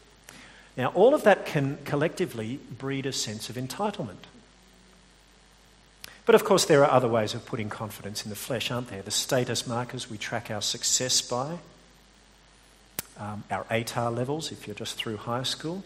Now, 0.76 0.88
all 0.88 1.14
of 1.14 1.24
that 1.24 1.44
can 1.44 1.78
collectively 1.84 2.58
breed 2.78 3.06
a 3.06 3.12
sense 3.12 3.50
of 3.50 3.56
entitlement. 3.56 4.24
But 6.24 6.34
of 6.34 6.44
course, 6.44 6.64
there 6.64 6.84
are 6.84 6.90
other 6.90 7.08
ways 7.08 7.34
of 7.34 7.44
putting 7.44 7.68
confidence 7.68 8.24
in 8.24 8.30
the 8.30 8.36
flesh, 8.36 8.70
aren't 8.70 8.88
there? 8.88 9.02
The 9.02 9.10
status 9.10 9.66
markers 9.66 10.08
we 10.08 10.18
track 10.18 10.50
our 10.50 10.62
success 10.62 11.20
by, 11.20 11.58
um, 13.22 13.44
our 13.52 13.64
ATAR 13.64 14.14
levels 14.14 14.50
if 14.50 14.66
you're 14.66 14.74
just 14.74 14.96
through 14.96 15.16
high 15.16 15.44
school, 15.44 15.84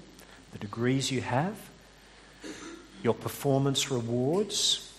the 0.52 0.58
degrees 0.58 1.10
you 1.10 1.20
have, 1.20 1.54
your 3.02 3.12
performance 3.12 3.90
rewards, 3.90 4.90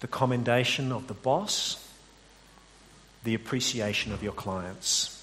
the 0.00 0.06
commendation 0.06 0.92
of 0.92 1.06
the 1.08 1.14
boss, 1.14 1.88
the 3.24 3.34
appreciation 3.34 4.12
of 4.12 4.22
your 4.22 4.32
clients. 4.32 5.16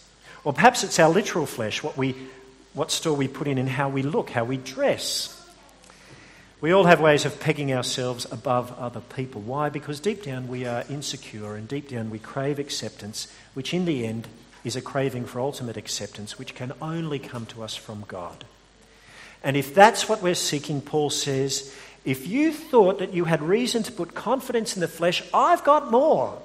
Or 0.44 0.54
perhaps 0.54 0.84
it's 0.84 1.00
our 1.00 1.10
literal 1.10 1.46
flesh, 1.46 1.84
what, 1.84 1.98
we, 1.98 2.16
what 2.74 2.90
store 2.90 3.16
we 3.16 3.28
put 3.28 3.48
in 3.48 3.60
and 3.60 3.70
how 3.70 3.90
we 3.90 4.02
look, 4.02 4.32
how 4.32 4.44
we 4.44 4.58
dress. 4.58 5.34
We 6.62 6.72
all 6.72 6.86
have 6.86 7.00
ways 7.00 7.26
of 7.26 7.40
pegging 7.40 7.72
ourselves 7.72 8.26
above 8.32 8.76
other 8.80 9.02
people. 9.02 9.42
Why? 9.42 9.70
Because 9.70 10.00
deep 10.00 10.24
down 10.24 10.48
we 10.48 10.66
are 10.66 10.84
insecure 10.90 11.56
and 11.56 11.68
deep 11.68 11.90
down 11.90 12.10
we 12.10 12.18
crave 12.18 12.58
acceptance, 12.58 13.32
which 13.54 13.72
in 13.72 13.86
the 13.86 14.08
end 14.08 14.28
is 14.68 14.76
a 14.76 14.82
craving 14.82 15.26
for 15.26 15.40
ultimate 15.40 15.78
acceptance 15.78 16.38
which 16.38 16.54
can 16.54 16.74
only 16.82 17.18
come 17.18 17.46
to 17.48 17.64
us 17.64 17.76
from 17.76 18.06
God. 18.08 18.46
And 19.44 19.56
if 19.56 19.74
that's 19.74 20.10
what 20.10 20.22
we're 20.22 20.36
seeking, 20.36 20.82
Paul 20.82 21.10
says, 21.10 21.74
if 22.04 22.28
you 22.28 22.54
thought 22.54 23.00
that 23.00 23.14
you 23.14 23.26
had 23.26 23.42
reason 23.42 23.84
to 23.84 23.92
put 23.92 24.14
confidence 24.14 24.76
in 24.76 24.82
the 24.82 24.88
flesh, 24.88 25.24
I've 25.34 25.64
got 25.64 25.92
more. 25.92 26.42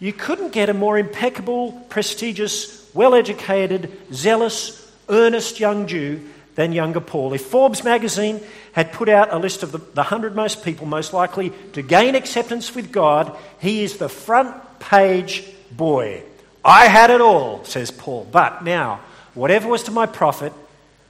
You 0.00 0.12
couldn't 0.12 0.52
get 0.52 0.68
a 0.68 0.74
more 0.74 0.98
impeccable, 0.98 1.72
prestigious, 1.88 2.88
well 2.94 3.14
educated, 3.14 3.92
zealous, 4.12 4.90
earnest 5.08 5.60
young 5.60 5.86
Jew 5.86 6.20
than 6.54 6.72
younger 6.72 7.00
Paul. 7.00 7.32
If 7.34 7.46
Forbes 7.46 7.84
magazine 7.84 8.40
had 8.72 8.92
put 8.92 9.08
out 9.08 9.32
a 9.32 9.38
list 9.38 9.62
of 9.62 9.72
the, 9.72 9.78
the 9.78 10.02
100 10.02 10.34
most 10.34 10.64
people 10.64 10.86
most 10.86 11.12
likely 11.12 11.52
to 11.72 11.82
gain 11.82 12.14
acceptance 12.14 12.74
with 12.74 12.92
God, 12.92 13.36
he 13.60 13.82
is 13.82 13.98
the 13.98 14.08
front 14.08 14.80
page 14.80 15.44
boy. 15.70 16.22
I 16.64 16.86
had 16.86 17.10
it 17.10 17.20
all, 17.20 17.64
says 17.64 17.90
Paul. 17.90 18.26
But 18.30 18.64
now, 18.64 19.00
whatever 19.34 19.68
was 19.68 19.84
to 19.84 19.90
my 19.90 20.06
profit, 20.06 20.52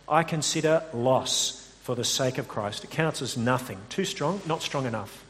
I 0.08 0.22
consider 0.22 0.82
loss 0.92 1.72
for 1.82 1.94
the 1.94 2.04
sake 2.04 2.38
of 2.38 2.48
Christ. 2.48 2.84
It 2.84 2.90
counts 2.90 3.22
as 3.22 3.36
nothing. 3.36 3.78
Too 3.88 4.04
strong? 4.04 4.40
Not 4.46 4.62
strong 4.62 4.86
enough. 4.86 5.24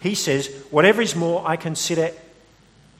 He 0.00 0.14
says, 0.14 0.48
whatever 0.70 1.02
is 1.02 1.16
more, 1.16 1.42
I 1.46 1.56
consider 1.56 2.10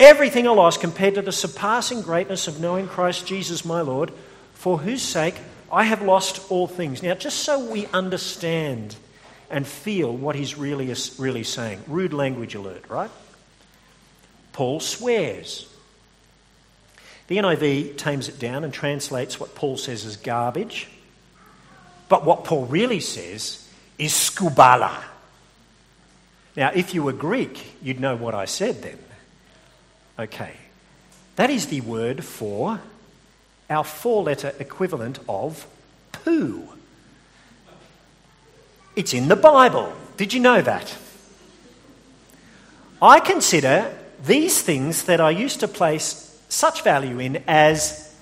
everything 0.00 0.46
a 0.46 0.52
loss 0.52 0.76
compared 0.76 1.14
to 1.14 1.22
the 1.22 1.32
surpassing 1.32 2.02
greatness 2.02 2.48
of 2.48 2.60
knowing 2.60 2.88
Christ 2.88 3.26
Jesus 3.26 3.64
my 3.64 3.80
Lord, 3.82 4.12
for 4.54 4.78
whose 4.78 5.02
sake 5.02 5.36
I 5.70 5.84
have 5.84 6.02
lost 6.02 6.50
all 6.50 6.66
things. 6.66 7.02
Now, 7.02 7.14
just 7.14 7.40
so 7.40 7.70
we 7.70 7.86
understand 7.86 8.96
and 9.50 9.66
feel 9.66 10.14
what 10.14 10.34
he's 10.34 10.56
really, 10.56 10.92
really 11.18 11.44
saying, 11.44 11.82
rude 11.86 12.12
language 12.12 12.54
alert, 12.54 12.84
right? 12.88 13.10
Paul 14.52 14.80
swears. 14.80 15.72
The 17.28 17.36
NIV 17.36 17.96
tames 17.98 18.28
it 18.28 18.38
down 18.38 18.64
and 18.64 18.72
translates 18.72 19.38
what 19.38 19.54
Paul 19.54 19.76
says 19.76 20.04
as 20.04 20.16
garbage. 20.16 20.88
But 22.08 22.24
what 22.24 22.44
Paul 22.44 22.64
really 22.66 23.00
says 23.00 23.68
is 23.98 24.12
skubala. 24.12 25.02
Now, 26.56 26.72
if 26.74 26.94
you 26.94 27.02
were 27.02 27.12
Greek, 27.12 27.76
you'd 27.82 28.00
know 28.00 28.16
what 28.16 28.34
I 28.34 28.46
said 28.46 28.82
then. 28.82 28.98
Okay. 30.18 30.52
That 31.36 31.50
is 31.50 31.66
the 31.66 31.82
word 31.82 32.24
for 32.24 32.80
our 33.70 33.84
four 33.84 34.24
letter 34.24 34.54
equivalent 34.58 35.18
of 35.28 35.66
poo. 36.10 36.68
It's 38.96 39.14
in 39.14 39.28
the 39.28 39.36
Bible. 39.36 39.92
Did 40.16 40.32
you 40.32 40.40
know 40.40 40.62
that? 40.62 40.96
I 43.00 43.20
consider 43.20 43.96
these 44.24 44.60
things 44.60 45.04
that 45.04 45.20
I 45.20 45.30
used 45.30 45.60
to 45.60 45.68
place 45.68 46.27
such 46.48 46.82
value 46.82 47.18
in 47.18 47.42
as 47.46 48.14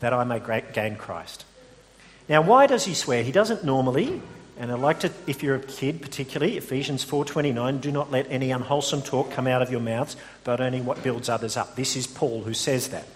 that 0.00 0.12
I 0.12 0.24
may 0.24 0.40
gain 0.72 0.96
Christ. 0.96 1.44
Now, 2.28 2.42
why 2.42 2.66
does 2.66 2.84
he 2.84 2.94
swear? 2.94 3.22
He 3.22 3.32
doesn't 3.32 3.64
normally, 3.64 4.22
and 4.58 4.70
I'd 4.72 4.78
like 4.78 5.00
to, 5.00 5.12
if 5.26 5.42
you're 5.42 5.56
a 5.56 5.60
kid 5.60 6.00
particularly, 6.00 6.56
Ephesians 6.56 7.04
4.29, 7.04 7.80
do 7.80 7.90
not 7.90 8.10
let 8.10 8.30
any 8.30 8.50
unwholesome 8.50 9.02
talk 9.02 9.30
come 9.32 9.46
out 9.46 9.62
of 9.62 9.70
your 9.70 9.80
mouths, 9.80 10.16
but 10.44 10.60
only 10.60 10.80
what 10.80 11.02
builds 11.02 11.28
others 11.28 11.56
up. 11.56 11.76
This 11.76 11.96
is 11.96 12.06
Paul 12.06 12.42
who 12.42 12.54
says 12.54 12.88
that. 12.88 13.06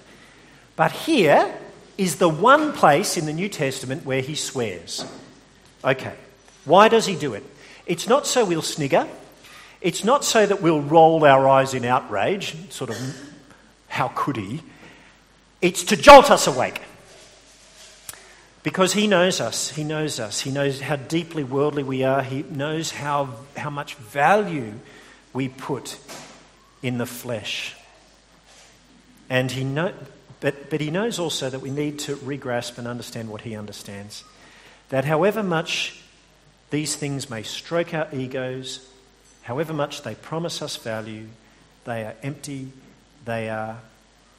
But 0.77 0.93
here 0.93 1.55
is 1.97 2.17
the 2.17 2.29
one 2.29 2.73
place 2.73 3.17
in 3.17 3.27
the 3.27 3.33
New 3.33 3.49
Testament 3.49 4.05
where 4.05 4.21
he 4.21 4.35
swears. 4.35 5.05
Okay, 5.85 6.15
why 6.65 6.89
does 6.89 7.07
he 7.07 7.15
do 7.15 7.35
it? 7.35 7.45
It's 7.87 8.09
not 8.09 8.27
so 8.27 8.45
we'll 8.45 8.63
snigger. 8.63 9.07
It's 9.85 10.03
not 10.03 10.25
so 10.25 10.47
that 10.47 10.63
we'll 10.63 10.81
roll 10.81 11.27
our 11.27 11.47
eyes 11.47 11.75
in 11.75 11.85
outrage, 11.85 12.57
sort 12.71 12.89
of, 12.89 12.97
how 13.87 14.11
could 14.15 14.37
he? 14.37 14.63
It's 15.61 15.85
to 15.85 15.97
jolt 15.97 16.31
us 16.31 16.47
awake. 16.47 16.81
Because 18.63 18.95
he 18.95 19.07
knows 19.07 19.43
us. 19.43 19.69
He 19.69 19.85
knows 19.85 20.19
us. 20.19 20.41
He 20.41 20.51
knows 20.51 20.81
how 20.81 20.97
deeply 20.97 21.45
worldly 21.45 21.83
we 21.83 22.03
are. 22.03 22.23
He 22.23 22.45
knows 22.45 22.93
how, 22.93 23.29
how 23.59 23.69
much 23.69 23.97
value 23.97 24.73
we 25.35 25.51
put 25.51 25.99
in 26.83 26.97
the 26.97 27.05
flesh. 27.05 27.77
And 29.29 29.51
he 29.51 29.65
know, 29.65 29.93
but, 30.41 30.71
but 30.71 30.81
he 30.81 30.91
knows 30.91 31.19
also 31.19 31.51
that 31.51 31.61
we 31.61 31.71
need 31.71 31.99
to 32.01 32.17
regrasp 32.17 32.79
and 32.79 32.89
understand 32.89 33.29
what 33.29 33.43
he 33.43 33.55
understands. 33.55 34.25
That 34.89 35.05
however 35.05 35.43
much 35.43 36.01
these 36.71 36.97
things 36.97 37.29
may 37.29 37.43
stroke 37.43 37.93
our 37.93 38.09
egos, 38.15 38.89
however 39.45 39.73
much 39.73 40.03
they 40.03 40.15
promise 40.15 40.61
us 40.61 40.77
value, 40.77 41.29
they 41.85 42.05
are 42.05 42.15
empty, 42.23 42.73
they 43.25 43.49
are 43.49 43.79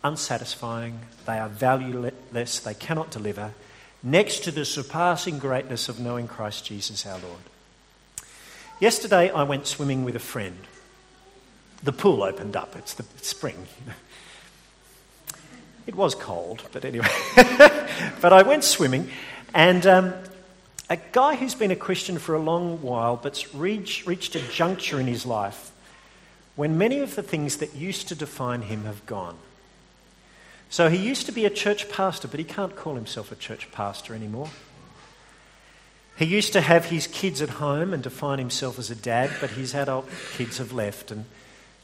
unsatisfying, 0.03 0.99
they 1.25 1.39
are 1.39 1.49
valueless, 1.49 2.59
they 2.59 2.73
cannot 2.73 3.09
deliver, 3.09 3.53
next 4.03 4.43
to 4.43 4.51
the 4.51 4.65
surpassing 4.65 5.39
greatness 5.39 5.89
of 5.89 5.99
knowing 5.99 6.27
Christ 6.27 6.65
Jesus 6.65 7.05
our 7.05 7.19
Lord. 7.19 7.41
Yesterday 8.79 9.31
I 9.31 9.43
went 9.43 9.67
swimming 9.67 10.03
with 10.03 10.15
a 10.15 10.19
friend. 10.19 10.57
The 11.81 11.93
pool 11.93 12.23
opened 12.23 12.55
up, 12.55 12.75
it's 12.75 12.93
the 12.93 13.05
spring. 13.21 13.67
It 15.87 15.93
was 15.93 16.15
cold, 16.15 16.63
but 16.71 16.83
anyway. 16.83 17.07
but 17.35 18.33
I 18.33 18.41
went 18.41 18.63
swimming, 18.63 19.07
and 19.53 19.85
um, 19.85 20.13
a 20.89 20.97
guy 21.11 21.35
who's 21.35 21.55
been 21.55 21.71
a 21.71 21.75
Christian 21.75 22.19
for 22.19 22.35
a 22.35 22.39
long 22.39 22.81
while 22.81 23.15
but's 23.15 23.55
reached, 23.55 24.05
reached 24.05 24.35
a 24.35 24.39
juncture 24.39 24.99
in 24.99 25.07
his 25.07 25.25
life 25.25 25.71
when 26.55 26.77
many 26.77 26.99
of 26.99 27.15
the 27.15 27.23
things 27.23 27.57
that 27.57 27.75
used 27.75 28.07
to 28.07 28.15
define 28.15 28.63
him 28.63 28.85
have 28.85 29.05
gone. 29.05 29.37
So 30.69 30.89
he 30.89 30.97
used 30.97 31.25
to 31.25 31.31
be 31.31 31.45
a 31.45 31.49
church 31.49 31.89
pastor, 31.89 32.27
but 32.27 32.39
he 32.39 32.43
can't 32.43 32.75
call 32.75 32.95
himself 32.95 33.31
a 33.31 33.35
church 33.35 33.71
pastor 33.71 34.13
anymore. 34.13 34.49
He 36.17 36.25
used 36.25 36.53
to 36.53 36.61
have 36.61 36.85
his 36.85 37.07
kids 37.07 37.41
at 37.41 37.49
home 37.49 37.93
and 37.93 38.01
define 38.01 38.39
himself 38.39 38.79
as 38.79 38.89
a 38.89 38.95
dad, 38.95 39.31
but 39.41 39.51
his 39.51 39.75
adult 39.75 40.07
kids 40.33 40.59
have 40.59 40.71
left, 40.71 41.11
and 41.11 41.25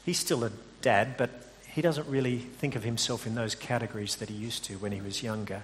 he's 0.06 0.18
still 0.18 0.42
a 0.44 0.50
dad, 0.80 1.16
but 1.18 1.30
he 1.66 1.82
doesn't 1.82 2.08
really 2.08 2.38
think 2.38 2.76
of 2.76 2.82
himself 2.82 3.26
in 3.26 3.34
those 3.34 3.54
categories 3.54 4.16
that 4.16 4.30
he 4.30 4.34
used 4.34 4.64
to 4.64 4.74
when 4.74 4.92
he 4.92 5.00
was 5.00 5.22
younger. 5.22 5.62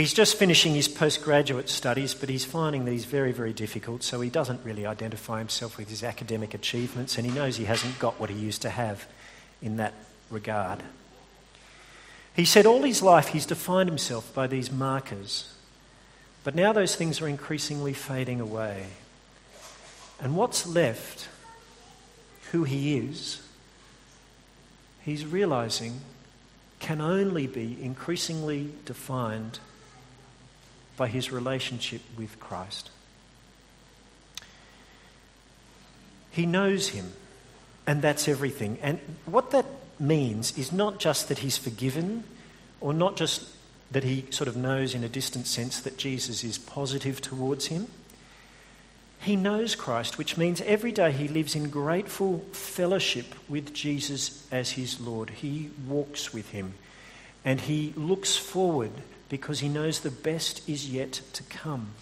He's 0.00 0.14
just 0.14 0.38
finishing 0.38 0.74
his 0.74 0.88
postgraduate 0.88 1.68
studies, 1.68 2.14
but 2.14 2.30
he's 2.30 2.46
finding 2.46 2.86
these 2.86 3.04
very, 3.04 3.32
very 3.32 3.52
difficult, 3.52 4.02
so 4.02 4.22
he 4.22 4.30
doesn't 4.30 4.64
really 4.64 4.86
identify 4.86 5.40
himself 5.40 5.76
with 5.76 5.90
his 5.90 6.02
academic 6.02 6.54
achievements, 6.54 7.18
and 7.18 7.26
he 7.26 7.32
knows 7.34 7.58
he 7.58 7.66
hasn't 7.66 7.98
got 7.98 8.18
what 8.18 8.30
he 8.30 8.36
used 8.36 8.62
to 8.62 8.70
have 8.70 9.06
in 9.60 9.76
that 9.76 9.92
regard. 10.30 10.82
He 12.34 12.46
said 12.46 12.64
all 12.64 12.82
his 12.82 13.02
life 13.02 13.28
he's 13.28 13.44
defined 13.44 13.90
himself 13.90 14.32
by 14.32 14.46
these 14.46 14.72
markers, 14.72 15.52
but 16.44 16.54
now 16.54 16.72
those 16.72 16.96
things 16.96 17.20
are 17.20 17.28
increasingly 17.28 17.92
fading 17.92 18.40
away. 18.40 18.86
And 20.18 20.34
what's 20.34 20.66
left, 20.66 21.28
who 22.52 22.64
he 22.64 22.96
is, 22.96 23.46
he's 25.02 25.26
realizing 25.26 26.00
can 26.78 27.02
only 27.02 27.46
be 27.46 27.76
increasingly 27.82 28.70
defined 28.86 29.58
by 31.00 31.08
his 31.08 31.32
relationship 31.32 32.02
with 32.18 32.38
Christ. 32.38 32.90
He 36.30 36.44
knows 36.44 36.88
him, 36.88 37.14
and 37.86 38.02
that's 38.02 38.28
everything. 38.28 38.76
And 38.82 39.00
what 39.24 39.50
that 39.52 39.64
means 39.98 40.58
is 40.58 40.72
not 40.72 40.98
just 40.98 41.28
that 41.28 41.38
he's 41.38 41.56
forgiven, 41.56 42.24
or 42.82 42.92
not 42.92 43.16
just 43.16 43.48
that 43.90 44.04
he 44.04 44.26
sort 44.28 44.46
of 44.46 44.58
knows 44.58 44.94
in 44.94 45.02
a 45.02 45.08
distant 45.08 45.46
sense 45.46 45.80
that 45.80 45.96
Jesus 45.96 46.44
is 46.44 46.58
positive 46.58 47.22
towards 47.22 47.68
him. 47.68 47.86
He 49.20 49.36
knows 49.36 49.74
Christ, 49.74 50.18
which 50.18 50.36
means 50.36 50.60
every 50.60 50.92
day 50.92 51.12
he 51.12 51.28
lives 51.28 51.54
in 51.54 51.70
grateful 51.70 52.40
fellowship 52.52 53.34
with 53.48 53.72
Jesus 53.72 54.46
as 54.52 54.72
his 54.72 55.00
Lord. 55.00 55.30
He 55.30 55.70
walks 55.88 56.34
with 56.34 56.50
him 56.50 56.74
and 57.42 57.58
he 57.58 57.94
looks 57.96 58.36
forward 58.36 58.92
because 59.30 59.60
he 59.60 59.68
knows 59.68 60.00
the 60.00 60.10
best 60.10 60.68
is 60.68 60.90
yet 60.90 61.22
to 61.32 61.42
come. 61.44 61.92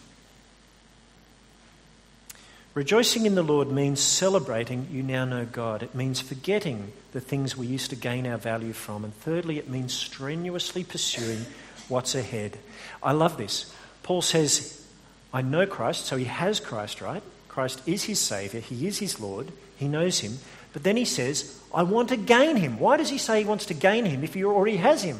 Rejoicing 2.74 3.26
in 3.26 3.34
the 3.34 3.42
Lord 3.42 3.70
means 3.70 4.00
celebrating 4.00 4.88
you 4.90 5.02
now 5.02 5.24
know 5.24 5.44
God. 5.44 5.82
It 5.82 5.94
means 5.94 6.20
forgetting 6.20 6.92
the 7.12 7.20
things 7.20 7.56
we 7.56 7.66
used 7.66 7.90
to 7.90 7.96
gain 7.96 8.26
our 8.26 8.38
value 8.38 8.72
from. 8.72 9.04
And 9.04 9.14
thirdly, 9.14 9.58
it 9.58 9.68
means 9.68 9.92
strenuously 9.92 10.84
pursuing 10.84 11.44
what's 11.88 12.14
ahead. 12.14 12.58
I 13.02 13.12
love 13.12 13.36
this. 13.36 13.72
Paul 14.02 14.22
says, 14.22 14.86
I 15.32 15.42
know 15.42 15.66
Christ, 15.66 16.06
so 16.06 16.16
he 16.16 16.24
has 16.24 16.60
Christ, 16.60 17.00
right? 17.00 17.22
Christ 17.48 17.82
is 17.86 18.04
his 18.04 18.20
Saviour, 18.20 18.62
he 18.62 18.86
is 18.86 18.98
his 18.98 19.18
Lord, 19.18 19.50
he 19.76 19.88
knows 19.88 20.20
him. 20.20 20.38
But 20.72 20.84
then 20.84 20.96
he 20.96 21.04
says, 21.04 21.60
I 21.74 21.82
want 21.82 22.10
to 22.10 22.16
gain 22.16 22.56
him. 22.56 22.78
Why 22.78 22.96
does 22.96 23.10
he 23.10 23.18
say 23.18 23.40
he 23.40 23.44
wants 23.44 23.66
to 23.66 23.74
gain 23.74 24.04
him 24.04 24.22
if 24.22 24.34
he 24.34 24.44
already 24.44 24.76
has 24.76 25.02
him? 25.02 25.18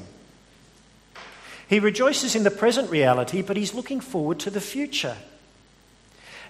He 1.69 1.81
rejoices 1.81 2.35
in 2.35 2.45
the 2.45 2.51
present 2.51 2.91
reality, 2.91 3.43
but 3.43 3.57
he's 3.57 3.75
looking 3.75 4.01
forward 4.01 4.39
to 4.41 4.51
the 4.51 4.61
future. 4.61 5.17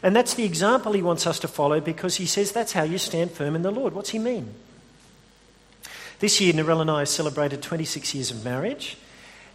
And 0.02 0.14
that's 0.14 0.34
the 0.34 0.44
example 0.44 0.92
he 0.92 1.02
wants 1.02 1.26
us 1.26 1.40
to 1.40 1.48
follow 1.48 1.80
because 1.80 2.16
he 2.16 2.26
says 2.26 2.52
that's 2.52 2.72
how 2.72 2.84
you 2.84 2.98
stand 2.98 3.32
firm 3.32 3.56
in 3.56 3.62
the 3.62 3.72
Lord. 3.72 3.94
What's 3.94 4.10
he 4.10 4.18
mean? 4.20 4.54
This 6.20 6.40
year, 6.40 6.52
Narelle 6.52 6.80
and 6.80 6.90
I 6.90 7.04
celebrated 7.04 7.62
26 7.62 8.14
years 8.14 8.30
of 8.30 8.44
marriage. 8.44 8.96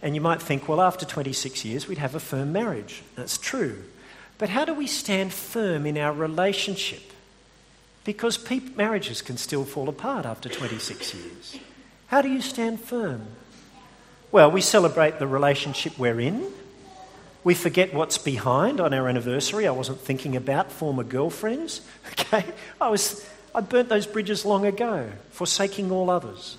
And 0.02 0.14
you 0.14 0.20
might 0.20 0.42
think, 0.42 0.68
well, 0.68 0.82
after 0.82 1.06
26 1.06 1.64
years, 1.64 1.88
we'd 1.88 1.96
have 1.96 2.14
a 2.14 2.20
firm 2.20 2.52
marriage. 2.52 3.02
That's 3.16 3.38
true. 3.38 3.84
But 4.36 4.50
how 4.50 4.66
do 4.66 4.74
we 4.74 4.86
stand 4.86 5.32
firm 5.32 5.86
in 5.86 5.96
our 5.96 6.12
relationship? 6.12 7.12
Because 8.04 8.36
pe- 8.36 8.60
marriages 8.76 9.22
can 9.22 9.38
still 9.38 9.64
fall 9.64 9.88
apart 9.88 10.26
after 10.26 10.50
26 10.50 11.14
years. 11.14 11.56
How 12.08 12.20
do 12.20 12.28
you 12.28 12.42
stand 12.42 12.80
firm? 12.80 13.28
Well, 14.34 14.50
we 14.50 14.62
celebrate 14.62 15.20
the 15.20 15.28
relationship 15.28 15.96
we're 15.96 16.18
in. 16.18 16.44
We 17.44 17.54
forget 17.54 17.94
what's 17.94 18.18
behind 18.18 18.80
on 18.80 18.92
our 18.92 19.08
anniversary. 19.08 19.68
I 19.68 19.70
wasn't 19.70 20.00
thinking 20.00 20.34
about 20.34 20.72
former 20.72 21.04
girlfriends. 21.04 21.82
Okay? 22.10 22.44
I 22.80 22.88
was 22.88 23.24
I 23.54 23.60
burnt 23.60 23.88
those 23.88 24.08
bridges 24.08 24.44
long 24.44 24.66
ago, 24.66 25.08
forsaking 25.30 25.92
all 25.92 26.10
others. 26.10 26.58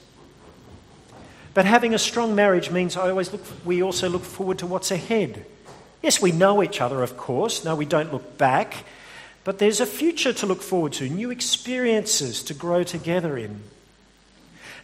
But 1.54 1.66
having 1.66 1.94
a 1.94 2.00
strong 2.00 2.34
marriage 2.34 2.72
means 2.72 2.96
I 2.96 3.10
always 3.10 3.34
look, 3.34 3.44
we 3.66 3.84
also 3.84 4.08
look 4.08 4.24
forward 4.24 4.60
to 4.60 4.68
what's 4.68 4.92
ahead. 4.92 5.46
Yes, 6.02 6.22
we 6.22 6.32
know 6.32 6.64
each 6.64 6.80
other, 6.80 7.04
of 7.04 7.18
course. 7.18 7.66
No, 7.66 7.76
we 7.76 7.86
don't 7.86 8.14
look 8.14 8.38
back. 8.38 8.86
But 9.44 9.60
there's 9.60 9.82
a 9.82 9.86
future 9.86 10.32
to 10.32 10.46
look 10.46 10.62
forward 10.62 10.94
to, 10.94 11.10
new 11.10 11.30
experiences 11.30 12.42
to 12.44 12.54
grow 12.54 12.84
together 12.84 13.38
in. 13.38 13.64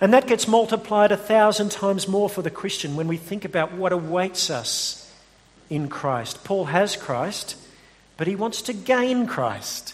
And 0.02 0.14
that 0.14 0.28
gets 0.28 0.48
multiplied 0.48 1.12
a 1.12 1.18
thousand 1.18 1.70
times 1.70 2.08
more 2.08 2.28
for 2.28 2.42
the 2.42 2.50
Christian 2.50 2.96
when 2.96 3.08
we 3.08 3.18
think 3.18 3.46
about 3.46 3.72
what 3.72 3.94
awaits 3.94 4.50
us 4.50 5.14
in 5.70 5.88
Christ. 5.88 6.44
Paul 6.44 6.66
has 6.66 6.98
Christ, 6.98 7.56
but 8.18 8.26
he 8.26 8.36
wants 8.36 8.64
to 8.64 8.74
gain 8.74 9.28
Christ. 9.28 9.94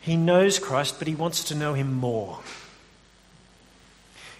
He 0.00 0.16
knows 0.16 0.58
Christ, 0.58 0.96
but 0.98 1.08
he 1.08 1.14
wants 1.14 1.44
to 1.44 1.54
know 1.54 1.72
him 1.72 1.94
more. 1.94 2.40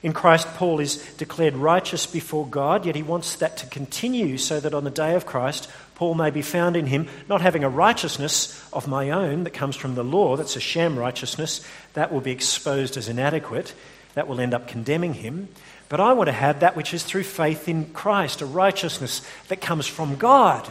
In 0.02 0.12
Christ, 0.12 0.46
Paul 0.54 0.78
is 0.78 0.96
declared 1.16 1.56
righteous 1.56 2.06
before 2.06 2.46
God, 2.46 2.86
yet 2.86 2.94
he 2.94 3.02
wants 3.02 3.34
that 3.36 3.56
to 3.56 3.66
continue 3.66 4.38
so 4.38 4.60
that 4.60 4.74
on 4.74 4.84
the 4.84 4.90
day 4.90 5.14
of 5.14 5.26
Christ, 5.26 5.68
Paul 5.96 6.14
may 6.14 6.30
be 6.30 6.42
found 6.42 6.76
in 6.76 6.86
him, 6.86 7.08
not 7.28 7.40
having 7.40 7.64
a 7.64 7.68
righteousness 7.68 8.62
of 8.72 8.86
my 8.86 9.10
own 9.10 9.42
that 9.42 9.54
comes 9.54 9.74
from 9.74 9.96
the 9.96 10.04
law, 10.04 10.36
that's 10.36 10.54
a 10.54 10.60
sham 10.60 10.96
righteousness, 10.96 11.66
that 11.94 12.12
will 12.12 12.20
be 12.20 12.30
exposed 12.30 12.96
as 12.96 13.08
inadequate, 13.08 13.74
that 14.14 14.29
will 14.29 14.40
end 14.40 14.55
up 14.55 14.68
condemning 14.68 15.14
him. 15.14 15.49
But 15.88 16.01
I 16.01 16.12
want 16.12 16.29
to 16.29 16.33
have 16.33 16.61
that 16.61 16.77
which 16.77 16.92
is 16.92 17.03
through 17.03 17.25
faith 17.25 17.68
in 17.68 17.87
Christ, 17.92 18.42
a 18.42 18.47
righteousness 18.47 19.23
that 19.49 19.61
comes 19.61 19.87
from 19.87 20.16
God, 20.16 20.71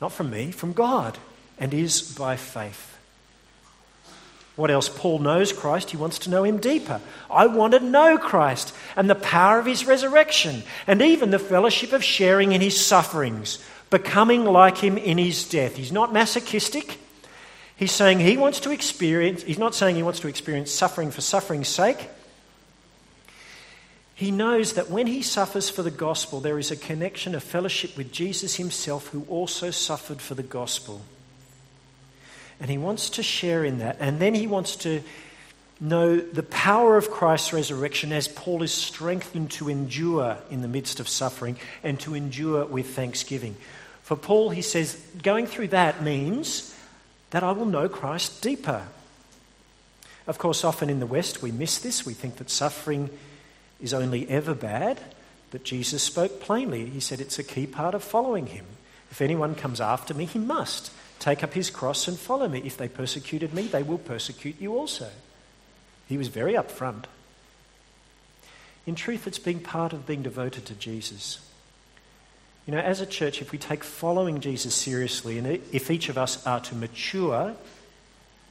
not 0.00 0.12
from 0.12 0.30
me, 0.30 0.50
from 0.50 0.72
God, 0.72 1.18
and 1.58 1.72
is 1.72 2.14
by 2.16 2.36
faith. 2.36 2.96
What 4.56 4.70
else? 4.70 4.88
Paul 4.88 5.18
knows 5.18 5.52
Christ. 5.52 5.90
He 5.90 5.98
wants 5.98 6.18
to 6.20 6.30
know 6.30 6.42
him 6.42 6.56
deeper. 6.56 7.00
I 7.30 7.46
want 7.46 7.74
to 7.74 7.80
know 7.80 8.16
Christ 8.16 8.74
and 8.96 9.08
the 9.08 9.14
power 9.14 9.58
of 9.58 9.66
his 9.66 9.86
resurrection 9.86 10.62
and 10.86 11.02
even 11.02 11.30
the 11.30 11.38
fellowship 11.38 11.92
of 11.92 12.02
sharing 12.02 12.52
in 12.52 12.62
his 12.62 12.84
sufferings, 12.84 13.62
becoming 13.90 14.44
like 14.44 14.78
him 14.78 14.96
in 14.96 15.18
his 15.18 15.46
death. 15.46 15.76
He's 15.76 15.92
not 15.92 16.12
masochistic. 16.12 16.98
He's 17.76 17.92
saying 17.92 18.20
he 18.20 18.38
wants 18.38 18.60
to 18.60 18.70
experience, 18.70 19.42
he's 19.42 19.58
not 19.58 19.74
saying 19.74 19.96
he 19.96 20.02
wants 20.02 20.20
to 20.20 20.28
experience 20.28 20.72
suffering 20.72 21.10
for 21.10 21.20
suffering's 21.20 21.68
sake. 21.68 22.08
He 24.16 24.30
knows 24.30 24.72
that 24.72 24.88
when 24.90 25.06
he 25.06 25.20
suffers 25.20 25.68
for 25.68 25.82
the 25.82 25.90
gospel, 25.90 26.40
there 26.40 26.58
is 26.58 26.70
a 26.70 26.76
connection, 26.76 27.34
a 27.34 27.40
fellowship 27.40 27.98
with 27.98 28.10
Jesus 28.10 28.56
himself, 28.56 29.08
who 29.08 29.26
also 29.28 29.70
suffered 29.70 30.22
for 30.22 30.34
the 30.34 30.42
gospel. 30.42 31.02
And 32.58 32.70
he 32.70 32.78
wants 32.78 33.10
to 33.10 33.22
share 33.22 33.62
in 33.62 33.78
that. 33.80 33.98
And 34.00 34.18
then 34.18 34.34
he 34.34 34.46
wants 34.46 34.76
to 34.76 35.02
know 35.78 36.16
the 36.16 36.42
power 36.42 36.96
of 36.96 37.10
Christ's 37.10 37.52
resurrection 37.52 38.10
as 38.10 38.26
Paul 38.26 38.62
is 38.62 38.72
strengthened 38.72 39.50
to 39.52 39.68
endure 39.68 40.38
in 40.50 40.62
the 40.62 40.68
midst 40.68 40.98
of 40.98 41.10
suffering 41.10 41.58
and 41.84 42.00
to 42.00 42.14
endure 42.14 42.64
with 42.64 42.96
thanksgiving. 42.96 43.54
For 44.02 44.16
Paul, 44.16 44.48
he 44.48 44.62
says, 44.62 44.98
going 45.22 45.46
through 45.46 45.68
that 45.68 46.02
means 46.02 46.74
that 47.30 47.42
I 47.42 47.52
will 47.52 47.66
know 47.66 47.86
Christ 47.86 48.40
deeper. 48.40 48.86
Of 50.26 50.38
course, 50.38 50.64
often 50.64 50.88
in 50.88 51.00
the 51.00 51.06
West 51.06 51.42
we 51.42 51.52
miss 51.52 51.76
this. 51.76 52.06
We 52.06 52.14
think 52.14 52.36
that 52.36 52.48
suffering 52.48 53.10
is 53.80 53.94
only 53.94 54.28
ever 54.28 54.54
bad, 54.54 55.00
but 55.50 55.64
Jesus 55.64 56.02
spoke 56.02 56.40
plainly. 56.40 56.86
He 56.86 57.00
said 57.00 57.20
it's 57.20 57.38
a 57.38 57.44
key 57.44 57.66
part 57.66 57.94
of 57.94 58.02
following 58.02 58.46
him. 58.46 58.66
If 59.10 59.20
anyone 59.20 59.54
comes 59.54 59.80
after 59.80 60.14
me, 60.14 60.24
he 60.24 60.38
must. 60.38 60.90
Take 61.18 61.42
up 61.42 61.54
his 61.54 61.70
cross 61.70 62.08
and 62.08 62.18
follow 62.18 62.48
me. 62.48 62.60
If 62.64 62.76
they 62.76 62.88
persecuted 62.88 63.54
me, 63.54 63.62
they 63.62 63.82
will 63.82 63.98
persecute 63.98 64.60
you 64.60 64.76
also. 64.76 65.08
He 66.08 66.18
was 66.18 66.28
very 66.28 66.54
upfront. 66.54 67.04
In 68.86 68.94
truth, 68.94 69.26
it's 69.26 69.38
being 69.38 69.60
part 69.60 69.92
of 69.92 70.06
being 70.06 70.22
devoted 70.22 70.66
to 70.66 70.74
Jesus. 70.74 71.40
You 72.66 72.74
know, 72.74 72.80
as 72.80 73.00
a 73.00 73.06
church, 73.06 73.40
if 73.40 73.52
we 73.52 73.58
take 73.58 73.84
following 73.84 74.40
Jesus 74.40 74.74
seriously, 74.74 75.38
and 75.38 75.46
if 75.46 75.90
each 75.90 76.08
of 76.08 76.18
us 76.18 76.44
are 76.46 76.60
to 76.60 76.74
mature 76.74 77.54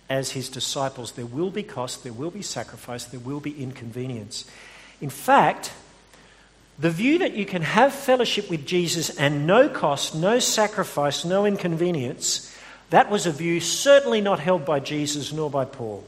as 0.10 0.32
his 0.32 0.50
disciples, 0.50 1.14
there 1.14 1.26
will 1.26 1.52
be 1.52 1.64
cost, 1.64 2.04
there 2.04 2.14
will 2.14 2.32
be 2.32 2.42
sacrifice, 2.42 3.06
there 3.06 3.20
will 3.20 3.40
be 3.40 3.62
inconvenience. 3.62 4.50
In 5.02 5.10
fact, 5.10 5.72
the 6.78 6.90
view 6.90 7.20
that 7.20 7.36
you 7.36 7.46
can 7.46 7.62
have 7.62 7.94
fellowship 7.94 8.50
with 8.50 8.66
Jesus 8.66 9.10
and 9.18 9.48
no 9.48 9.70
cost, 9.70 10.16
no 10.16 10.40
sacrifice, 10.40 11.24
no 11.24 11.46
inconvenience 11.46 12.52
that 12.90 13.10
was 13.10 13.26
a 13.26 13.32
view 13.32 13.60
certainly 13.60 14.22
not 14.22 14.40
held 14.40 14.66
by 14.66 14.80
Jesus 14.80 15.34
nor 15.34 15.50
by 15.50 15.66
Paul. 15.66 16.04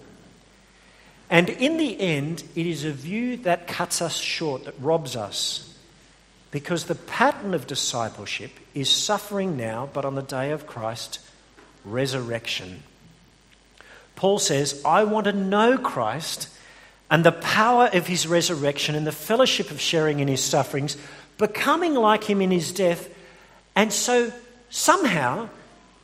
And 1.30 1.50
in 1.50 1.78
the 1.78 2.00
end, 2.00 2.43
it 2.56 2.65
is 2.65 2.86
a 2.86 2.91
view 2.91 3.38
that 3.38 3.67
cuts 3.67 4.02
us 4.02 4.15
short, 4.15 4.65
that 4.65 4.80
robs 4.80 5.15
us. 5.15 5.63
Because 6.52 6.86
the 6.86 6.95
pattern 6.95 7.54
of 7.54 7.67
discipleship 7.67 8.52
is 8.73 8.89
suffering 8.89 9.58
now, 9.58 9.89
but 9.91 10.06
on 10.06 10.15
the 10.15 10.21
day 10.21 10.52
of 10.52 10.65
Christ, 10.65 11.19
resurrection. 11.84 12.84
Paul 14.15 14.39
says, 14.39 14.82
I 14.86 15.04
want 15.04 15.26
to 15.26 15.34
know 15.34 15.78
Christ 15.78 16.47
and 17.09 17.23
the 17.23 17.31
power 17.31 17.89
of 17.93 18.07
his 18.07 18.27
resurrection 18.27 18.95
and 18.95 19.07
the 19.07 19.11
fellowship 19.11 19.71
of 19.71 19.79
sharing 19.79 20.19
in 20.19 20.27
his 20.27 20.43
sufferings, 20.43 20.97
becoming 21.37 21.93
like 21.93 22.23
him 22.23 22.41
in 22.41 22.51
his 22.51 22.71
death, 22.71 23.09
and 23.75 23.93
so 23.93 24.31
somehow 24.69 25.49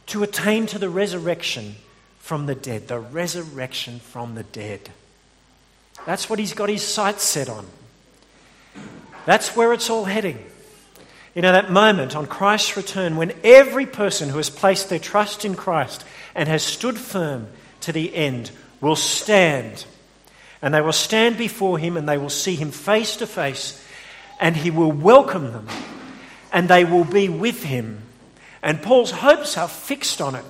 to 0.07 0.23
attain 0.23 0.65
to 0.67 0.79
the 0.79 0.89
resurrection 0.89 1.75
from 2.19 2.45
the 2.45 2.55
dead, 2.55 2.87
the 2.87 2.99
resurrection 2.99 3.99
from 3.99 4.35
the 4.35 4.43
dead. 4.43 4.89
That's 6.05 6.29
what 6.29 6.39
he's 6.39 6.53
got 6.53 6.69
his 6.69 6.83
sights 6.83 7.23
set 7.23 7.49
on. 7.49 7.65
That's 9.25 9.55
where 9.55 9.73
it's 9.73 9.89
all 9.89 10.05
heading. 10.05 10.43
You 11.35 11.41
know, 11.41 11.51
that 11.51 11.71
moment 11.71 12.15
on 12.15 12.27
Christ's 12.27 12.77
return 12.77 13.15
when 13.15 13.33
every 13.43 13.85
person 13.85 14.29
who 14.29 14.37
has 14.37 14.49
placed 14.49 14.89
their 14.89 14.99
trust 14.99 15.45
in 15.45 15.55
Christ 15.55 16.05
and 16.35 16.47
has 16.47 16.63
stood 16.63 16.97
firm 16.97 17.47
to 17.81 17.91
the 17.91 18.13
end 18.13 18.51
will 18.81 18.95
stand. 18.95 19.85
And 20.63 20.73
they 20.73 20.81
will 20.81 20.93
stand 20.93 21.37
before 21.37 21.77
him 21.77 21.95
and 21.95 22.09
they 22.09 22.17
will 22.17 22.31
see 22.31 22.55
him 22.55 22.71
face 22.71 23.17
to 23.17 23.27
face 23.27 23.85
and 24.39 24.55
he 24.55 24.71
will 24.71 24.91
welcome 24.91 25.51
them 25.51 25.67
and 26.51 26.67
they 26.67 26.83
will 26.85 27.03
be 27.03 27.29
with 27.29 27.63
him 27.63 28.03
and 28.63 28.81
Paul's 28.81 29.11
hopes 29.11 29.57
are 29.57 29.67
fixed 29.67 30.21
on 30.21 30.35
it 30.35 30.45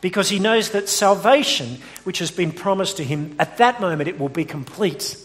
because 0.00 0.28
he 0.28 0.38
knows 0.38 0.70
that 0.70 0.88
salvation, 0.88 1.78
which 2.04 2.20
has 2.20 2.30
been 2.30 2.52
promised 2.52 2.96
to 2.98 3.04
him, 3.04 3.34
at 3.38 3.58
that 3.58 3.80
moment 3.80 4.08
it 4.08 4.18
will 4.18 4.28
be 4.28 4.44
complete. 4.44 5.16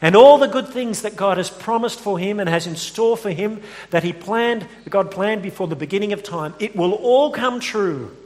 And 0.00 0.14
all 0.14 0.38
the 0.38 0.46
good 0.46 0.68
things 0.68 1.02
that 1.02 1.16
God 1.16 1.36
has 1.36 1.50
promised 1.50 1.98
for 1.98 2.16
him 2.16 2.38
and 2.38 2.48
has 2.48 2.68
in 2.68 2.76
store 2.76 3.16
for 3.16 3.30
him, 3.30 3.60
that 3.90 4.04
he 4.04 4.12
planned, 4.12 4.66
God 4.88 5.10
planned 5.10 5.42
before 5.42 5.66
the 5.66 5.74
beginning 5.74 6.12
of 6.12 6.22
time, 6.22 6.54
it 6.60 6.76
will 6.76 6.92
all 6.92 7.32
come 7.32 7.58
true. 7.58 8.16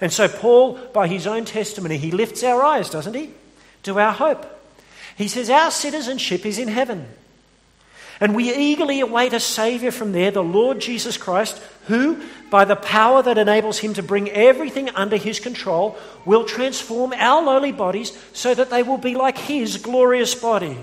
And 0.00 0.12
so, 0.12 0.28
Paul, 0.28 0.74
by 0.92 1.06
his 1.06 1.28
own 1.28 1.44
testimony, 1.44 1.96
he 1.96 2.10
lifts 2.10 2.42
our 2.42 2.62
eyes, 2.64 2.90
doesn't 2.90 3.14
he, 3.14 3.30
to 3.88 3.98
our 3.98 4.12
hope. 4.12 4.46
He 5.16 5.28
says, 5.28 5.50
Our 5.50 5.70
citizenship 5.70 6.46
is 6.46 6.58
in 6.58 6.68
heaven. 6.68 7.08
And 8.20 8.34
we 8.34 8.54
eagerly 8.54 9.00
await 9.00 9.32
a 9.32 9.40
Saviour 9.40 9.92
from 9.92 10.12
there, 10.12 10.30
the 10.30 10.42
Lord 10.42 10.80
Jesus 10.80 11.16
Christ, 11.16 11.60
who, 11.86 12.22
by 12.50 12.64
the 12.64 12.76
power 12.76 13.22
that 13.22 13.38
enables 13.38 13.78
him 13.78 13.94
to 13.94 14.02
bring 14.02 14.28
everything 14.30 14.90
under 14.90 15.16
his 15.16 15.38
control, 15.38 15.96
will 16.24 16.44
transform 16.44 17.12
our 17.12 17.42
lowly 17.42 17.72
bodies 17.72 18.16
so 18.32 18.54
that 18.54 18.70
they 18.70 18.82
will 18.82 18.98
be 18.98 19.14
like 19.14 19.38
his 19.38 19.76
glorious 19.76 20.34
body. 20.34 20.76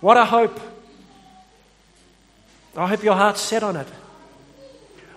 What 0.00 0.16
a 0.16 0.24
hope! 0.24 0.58
I 2.76 2.86
hope 2.86 3.04
your 3.04 3.14
heart's 3.14 3.40
set 3.40 3.62
on 3.62 3.76
it. 3.76 3.86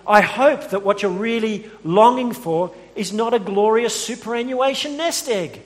I 0.06 0.20
hope 0.20 0.70
that 0.70 0.84
what 0.84 1.02
you're 1.02 1.10
really 1.10 1.68
longing 1.82 2.32
for 2.32 2.74
is 2.94 3.12
not 3.12 3.34
a 3.34 3.38
glorious 3.38 3.98
superannuation 3.98 4.96
nest 4.96 5.28
egg. 5.28 5.62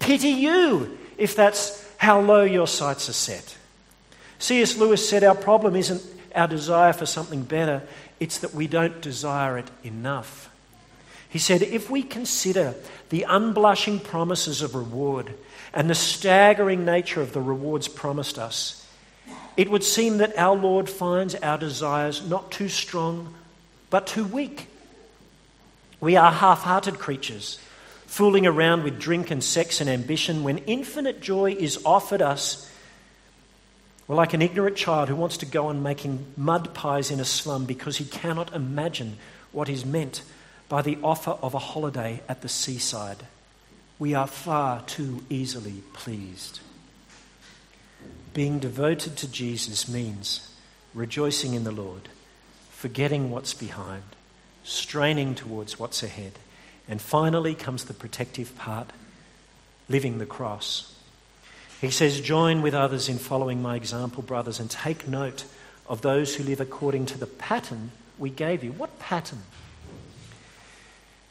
Pity 0.00 0.30
you 0.30 0.98
if 1.16 1.36
that's 1.36 1.88
how 1.96 2.20
low 2.20 2.42
your 2.42 2.66
sights 2.66 3.08
are 3.08 3.14
set. 3.14 3.56
C.S. 4.40 4.76
Lewis 4.76 5.08
said 5.08 5.22
our 5.22 5.34
problem 5.34 5.76
isn't 5.76 6.02
our 6.34 6.48
desire 6.48 6.92
for 6.92 7.06
something 7.06 7.42
better, 7.42 7.82
it's 8.18 8.38
that 8.38 8.54
we 8.54 8.66
don't 8.66 9.00
desire 9.00 9.58
it 9.58 9.70
enough. 9.84 10.50
He 11.28 11.38
said, 11.38 11.62
if 11.62 11.88
we 11.88 12.02
consider 12.02 12.74
the 13.10 13.26
unblushing 13.28 14.02
promises 14.02 14.62
of 14.62 14.74
reward 14.74 15.32
and 15.72 15.88
the 15.88 15.94
staggering 15.94 16.84
nature 16.84 17.20
of 17.20 17.32
the 17.32 17.40
rewards 17.40 17.86
promised 17.86 18.38
us, 18.38 18.86
it 19.56 19.70
would 19.70 19.84
seem 19.84 20.18
that 20.18 20.36
our 20.38 20.56
Lord 20.56 20.88
finds 20.88 21.34
our 21.36 21.58
desires 21.58 22.26
not 22.26 22.50
too 22.50 22.68
strong, 22.68 23.34
but 23.90 24.06
too 24.06 24.24
weak. 24.24 24.68
We 26.00 26.16
are 26.16 26.32
half 26.32 26.62
hearted 26.62 26.98
creatures, 26.98 27.58
fooling 28.10 28.44
around 28.44 28.82
with 28.82 28.98
drink 28.98 29.30
and 29.30 29.42
sex 29.42 29.80
and 29.80 29.88
ambition 29.88 30.42
when 30.42 30.58
infinite 30.58 31.20
joy 31.20 31.52
is 31.52 31.80
offered 31.84 32.20
us. 32.20 32.68
We're 34.08 34.16
like 34.16 34.34
an 34.34 34.42
ignorant 34.42 34.76
child 34.76 35.08
who 35.08 35.14
wants 35.14 35.36
to 35.36 35.46
go 35.46 35.68
on 35.68 35.84
making 35.84 36.26
mud 36.36 36.74
pies 36.74 37.12
in 37.12 37.20
a 37.20 37.24
slum 37.24 37.66
because 37.66 37.98
he 37.98 38.04
cannot 38.04 38.52
imagine 38.52 39.16
what 39.52 39.68
is 39.68 39.86
meant 39.86 40.22
by 40.68 40.82
the 40.82 40.98
offer 41.04 41.38
of 41.40 41.54
a 41.54 41.60
holiday 41.60 42.20
at 42.28 42.42
the 42.42 42.48
seaside. 42.48 43.26
We 44.00 44.12
are 44.12 44.26
far 44.26 44.82
too 44.82 45.22
easily 45.30 45.84
pleased. 45.92 46.58
Being 48.34 48.58
devoted 48.58 49.16
to 49.18 49.30
Jesus 49.30 49.88
means 49.88 50.52
rejoicing 50.94 51.54
in 51.54 51.62
the 51.62 51.70
Lord, 51.70 52.08
forgetting 52.70 53.30
what's 53.30 53.54
behind, 53.54 54.02
straining 54.64 55.36
towards 55.36 55.78
what's 55.78 56.02
ahead. 56.02 56.32
And 56.90 57.00
finally 57.00 57.54
comes 57.54 57.84
the 57.84 57.94
protective 57.94 58.56
part 58.58 58.90
living 59.88 60.18
the 60.18 60.26
cross. 60.26 60.94
He 61.80 61.90
says, 61.90 62.20
Join 62.20 62.60
with 62.60 62.74
others 62.74 63.08
in 63.08 63.18
following 63.18 63.62
my 63.62 63.76
example, 63.76 64.22
brothers, 64.22 64.60
and 64.60 64.68
take 64.68 65.08
note 65.08 65.44
of 65.88 66.02
those 66.02 66.34
who 66.34 66.44
live 66.44 66.60
according 66.60 67.06
to 67.06 67.18
the 67.18 67.26
pattern 67.26 67.92
we 68.18 68.28
gave 68.28 68.62
you. 68.62 68.72
What 68.72 68.98
pattern? 68.98 69.42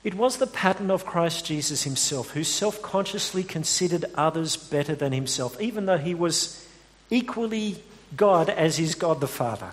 It 0.04 0.14
was 0.14 0.38
the 0.38 0.48
pattern 0.48 0.90
of 0.90 1.06
Christ 1.06 1.46
Jesus 1.46 1.84
himself, 1.84 2.32
who 2.32 2.46
self 2.46 2.82
consciously 2.82 3.44
considered 3.44 4.06
others 4.16 4.56
better 4.56 4.96
than 4.96 5.12
himself, 5.12 5.60
even 5.62 5.86
though 5.86 5.98
he 5.98 6.16
was 6.16 6.66
equally 7.10 7.84
God 8.16 8.50
as 8.50 8.80
is 8.80 8.96
God 8.96 9.20
the 9.20 9.28
Father. 9.28 9.72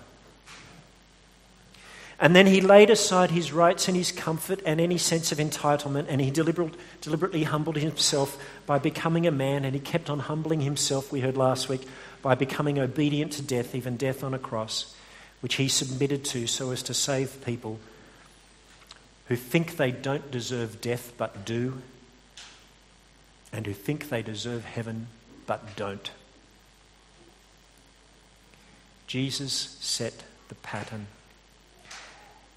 And 2.18 2.34
then 2.34 2.46
he 2.46 2.62
laid 2.62 2.88
aside 2.88 3.30
his 3.30 3.52
rights 3.52 3.88
and 3.88 3.96
his 3.96 4.10
comfort 4.10 4.62
and 4.64 4.80
any 4.80 4.96
sense 4.96 5.32
of 5.32 5.38
entitlement, 5.38 6.06
and 6.08 6.20
he 6.20 6.30
deliberately 6.30 7.44
humbled 7.44 7.76
himself 7.76 8.42
by 8.64 8.78
becoming 8.78 9.26
a 9.26 9.30
man, 9.30 9.66
and 9.66 9.74
he 9.74 9.80
kept 9.80 10.08
on 10.08 10.20
humbling 10.20 10.60
himself, 10.60 11.12
we 11.12 11.20
heard 11.20 11.36
last 11.36 11.68
week, 11.68 11.86
by 12.22 12.34
becoming 12.34 12.78
obedient 12.78 13.32
to 13.32 13.42
death, 13.42 13.74
even 13.74 13.98
death 13.98 14.24
on 14.24 14.32
a 14.32 14.38
cross, 14.38 14.96
which 15.40 15.56
he 15.56 15.68
submitted 15.68 16.24
to 16.24 16.46
so 16.46 16.70
as 16.70 16.82
to 16.84 16.94
save 16.94 17.44
people 17.44 17.78
who 19.28 19.36
think 19.36 19.76
they 19.76 19.90
don't 19.90 20.30
deserve 20.30 20.80
death 20.80 21.12
but 21.18 21.44
do, 21.44 21.82
and 23.52 23.66
who 23.66 23.74
think 23.74 24.08
they 24.08 24.22
deserve 24.22 24.64
heaven 24.64 25.08
but 25.46 25.76
don't. 25.76 26.10
Jesus 29.06 29.76
set 29.80 30.24
the 30.48 30.54
pattern. 30.56 31.08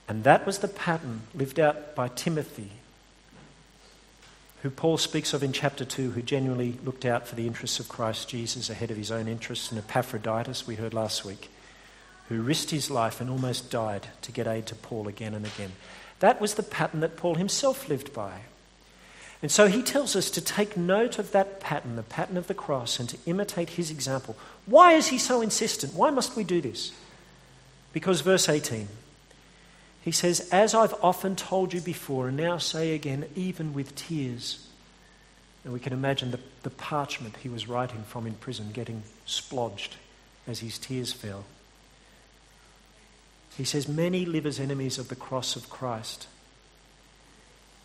And 0.09 0.23
that 0.23 0.43
was 0.43 0.57
the 0.57 0.67
pattern 0.67 1.21
lived 1.35 1.59
out 1.59 1.93
by 1.93 2.07
Timothy, 2.07 2.71
who 4.63 4.71
Paul 4.71 4.97
speaks 4.97 5.33
of 5.33 5.43
in 5.43 5.53
chapter 5.53 5.85
2, 5.85 6.11
who 6.11 6.23
genuinely 6.23 6.79
looked 6.83 7.05
out 7.05 7.27
for 7.27 7.35
the 7.35 7.45
interests 7.45 7.79
of 7.79 7.87
Christ 7.87 8.27
Jesus 8.27 8.71
ahead 8.71 8.89
of 8.89 8.97
his 8.97 9.11
own 9.11 9.27
interests, 9.27 9.69
and 9.69 9.77
Epaphroditus, 9.77 10.65
we 10.65 10.75
heard 10.75 10.95
last 10.95 11.23
week, 11.23 11.49
who 12.27 12.41
risked 12.41 12.71
his 12.71 12.89
life 12.89 13.21
and 13.21 13.29
almost 13.29 13.69
died 13.69 14.07
to 14.23 14.31
get 14.31 14.47
aid 14.47 14.65
to 14.65 14.75
Paul 14.75 15.07
again 15.07 15.35
and 15.35 15.45
again. 15.45 15.73
That 16.21 16.41
was 16.41 16.55
the 16.55 16.63
pattern 16.63 17.01
that 17.01 17.15
Paul 17.15 17.35
himself 17.35 17.87
lived 17.87 18.11
by. 18.11 18.41
And 19.43 19.51
so 19.51 19.67
he 19.67 19.83
tells 19.83 20.15
us 20.15 20.31
to 20.31 20.41
take 20.41 20.75
note 20.75 21.19
of 21.19 21.31
that 21.33 21.59
pattern, 21.59 21.95
the 21.95 22.03
pattern 22.03 22.35
of 22.35 22.47
the 22.47 22.55
cross, 22.55 22.99
and 22.99 23.07
to 23.09 23.17
imitate 23.27 23.69
his 23.69 23.91
example. 23.91 24.35
Why 24.65 24.93
is 24.93 25.07
he 25.07 25.19
so 25.19 25.41
insistent? 25.41 25.93
Why 25.93 26.09
must 26.09 26.35
we 26.35 26.43
do 26.43 26.61
this? 26.61 26.93
Because, 27.93 28.21
verse 28.21 28.49
18, 28.49 28.87
he 30.01 30.11
says, 30.11 30.47
As 30.51 30.73
I've 30.73 30.95
often 31.01 31.35
told 31.35 31.73
you 31.73 31.81
before, 31.81 32.27
and 32.27 32.37
now 32.37 32.57
say 32.57 32.93
again, 32.93 33.25
even 33.35 33.73
with 33.73 33.95
tears. 33.95 34.65
And 35.63 35.73
we 35.73 35.79
can 35.79 35.91
imagine 35.91 36.31
the, 36.31 36.39
the 36.63 36.69
parchment 36.69 37.35
he 37.37 37.49
was 37.49 37.67
writing 37.67 38.03
from 38.03 38.25
in 38.25 38.33
prison 38.33 38.71
getting 38.71 39.03
splodged 39.27 39.97
as 40.47 40.59
his 40.59 40.77
tears 40.77 41.11
fell. 41.11 41.43
He 43.57 43.65
says, 43.65 43.87
Many 43.87 44.25
live 44.25 44.45
as 44.45 44.59
enemies 44.59 44.97
of 44.97 45.09
the 45.09 45.15
cross 45.15 45.55
of 45.55 45.69
Christ. 45.69 46.27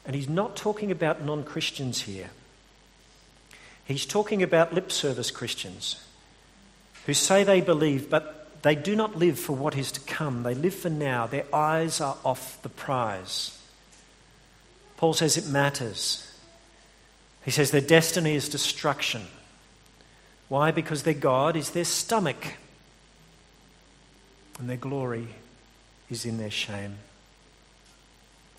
And 0.07 0.15
he's 0.15 0.29
not 0.29 0.55
talking 0.55 0.91
about 0.91 1.25
non 1.25 1.43
Christians 1.43 2.03
here. 2.03 2.31
He's 3.85 4.07
talking 4.07 4.43
about 4.43 4.73
lip 4.73 4.91
service 4.93 5.31
Christians 5.31 6.03
who 7.07 7.13
say 7.13 7.45
they 7.45 7.61
believe, 7.61 8.09
but 8.09 8.44
they 8.65 8.75
do 8.75 8.97
not 8.97 9.17
live 9.19 9.39
for 9.39 9.53
what 9.53 9.77
is 9.77 9.93
to 9.93 10.01
come. 10.01 10.43
They 10.43 10.55
live 10.55 10.75
for 10.75 10.89
now. 10.89 11.27
Their 11.27 11.45
eyes 11.55 12.01
are 12.01 12.17
off 12.25 12.63
the 12.63 12.71
prize. 12.71 13.61
Paul 14.97 15.13
says 15.13 15.37
it 15.37 15.47
matters. 15.47 16.33
He 17.45 17.51
says 17.51 17.71
their 17.71 17.83
destiny 17.83 18.35
is 18.35 18.49
destruction. 18.49 19.27
Why? 20.49 20.71
Because 20.71 21.03
their 21.03 21.13
God 21.13 21.57
is 21.57 21.71
their 21.71 21.85
stomach, 21.85 22.55
and 24.59 24.67
their 24.67 24.79
glory 24.79 25.29
is 26.09 26.25
in 26.25 26.39
their 26.39 26.51
shame. 26.51 26.97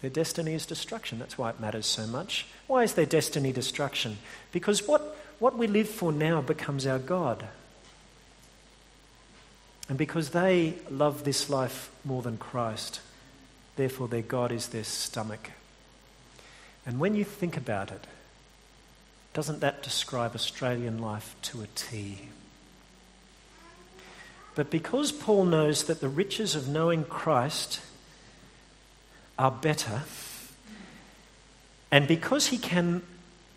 Their 0.02 0.12
destiny 0.12 0.54
is 0.54 0.68
destruction. 0.68 1.18
That's 1.18 1.36
why 1.40 1.50
it 1.50 1.60
matters 1.60 1.88
so 1.88 2.06
much. 2.06 2.46
Why 2.68 2.84
is 2.84 2.94
their 2.94 3.08
destiny 3.08 3.52
destruction? 3.52 4.20
Because 4.52 4.88
what, 4.88 5.18
what 5.40 5.58
we 5.58 5.66
live 5.66 5.90
for 5.90 6.12
now 6.12 6.42
becomes 6.42 6.86
our 6.86 7.00
God. 7.00 7.48
And 9.88 9.98
because 9.98 10.32
they 10.32 10.76
love 10.90 11.24
this 11.24 11.50
life 11.50 11.92
more 12.04 12.22
than 12.22 12.38
Christ, 12.38 13.02
therefore 13.76 14.08
their 14.08 14.22
God 14.22 14.52
is 14.52 14.70
their 14.70 14.84
stomach. 14.84 15.52
And 16.86 17.00
when 17.00 17.16
you 17.16 17.24
think 17.24 17.58
about 17.58 17.92
it, 17.92 18.08
doesn't 19.34 19.60
that 19.60 19.84
describe 19.84 20.34
Australian 20.34 21.00
life 21.00 21.36
to 21.44 21.62
a 21.62 21.68
T? 21.76 22.30
But 24.56 24.70
because 24.70 25.12
Paul 25.12 25.46
knows 25.46 25.84
that 25.84 26.00
the 26.00 26.08
riches 26.08 26.56
of 26.56 26.68
knowing 26.68 27.04
Christ 27.04 27.82
are 29.38 29.52
better, 29.52 30.04
and 31.92 32.08
because 32.08 32.48
he 32.48 32.58
can 32.58 33.02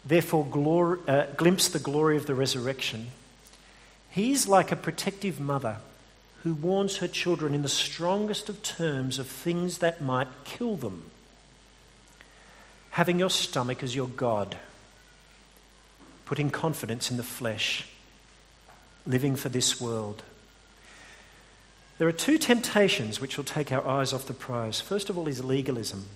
therefore 0.04 0.44
glory, 0.44 0.98
uh, 1.06 1.26
glimpse 1.36 1.68
the 1.68 1.78
glory 1.78 2.16
of 2.16 2.26
the 2.26 2.34
resurrection, 2.34 3.08
he's 4.10 4.48
like 4.48 4.72
a 4.72 4.76
protective 4.76 5.38
mother 5.38 5.76
who 6.42 6.54
warns 6.54 6.98
her 6.98 7.08
children 7.08 7.54
in 7.54 7.62
the 7.62 7.68
strongest 7.68 8.48
of 8.48 8.62
terms 8.62 9.18
of 9.18 9.26
things 9.26 9.78
that 9.78 10.00
might 10.00 10.28
kill 10.44 10.76
them. 10.76 11.10
Having 12.90 13.18
your 13.18 13.30
stomach 13.30 13.82
as 13.82 13.96
your 13.96 14.08
God, 14.08 14.56
putting 16.24 16.50
confidence 16.50 17.10
in 17.10 17.16
the 17.16 17.22
flesh, 17.22 17.88
living 19.06 19.34
for 19.34 19.48
this 19.48 19.80
world. 19.80 20.22
There 21.98 22.06
are 22.06 22.12
two 22.12 22.38
temptations 22.38 23.20
which 23.20 23.36
will 23.36 23.44
take 23.44 23.72
our 23.72 23.86
eyes 23.86 24.12
off 24.12 24.26
the 24.26 24.34
prize. 24.34 24.80
First 24.80 25.10
of 25.10 25.18
all, 25.18 25.26
is 25.26 25.42
legalism, 25.42 26.06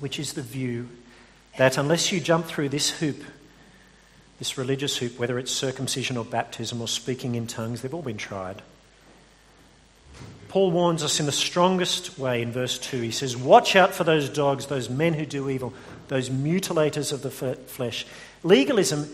which 0.00 0.18
is 0.18 0.34
the 0.34 0.42
view 0.42 0.88
that 1.56 1.78
unless 1.78 2.12
you 2.12 2.20
jump 2.20 2.46
through 2.46 2.68
this 2.70 2.90
hoop, 2.90 3.22
this 4.38 4.58
religious 4.58 4.98
hoop, 4.98 5.18
whether 5.18 5.38
it's 5.38 5.52
circumcision 5.52 6.16
or 6.16 6.24
baptism 6.24 6.80
or 6.80 6.88
speaking 6.88 7.34
in 7.34 7.46
tongues, 7.46 7.80
they've 7.80 7.94
all 7.94 8.02
been 8.02 8.16
tried. 8.16 8.60
Paul 10.52 10.70
warns 10.70 11.02
us 11.02 11.18
in 11.18 11.24
the 11.24 11.32
strongest 11.32 12.18
way 12.18 12.42
in 12.42 12.52
verse 12.52 12.78
2. 12.78 13.00
He 13.00 13.10
says, 13.10 13.34
Watch 13.34 13.74
out 13.74 13.94
for 13.94 14.04
those 14.04 14.28
dogs, 14.28 14.66
those 14.66 14.90
men 14.90 15.14
who 15.14 15.24
do 15.24 15.48
evil, 15.48 15.72
those 16.08 16.28
mutilators 16.28 17.10
of 17.10 17.22
the 17.22 17.30
flesh. 17.30 18.04
Legalism 18.42 19.08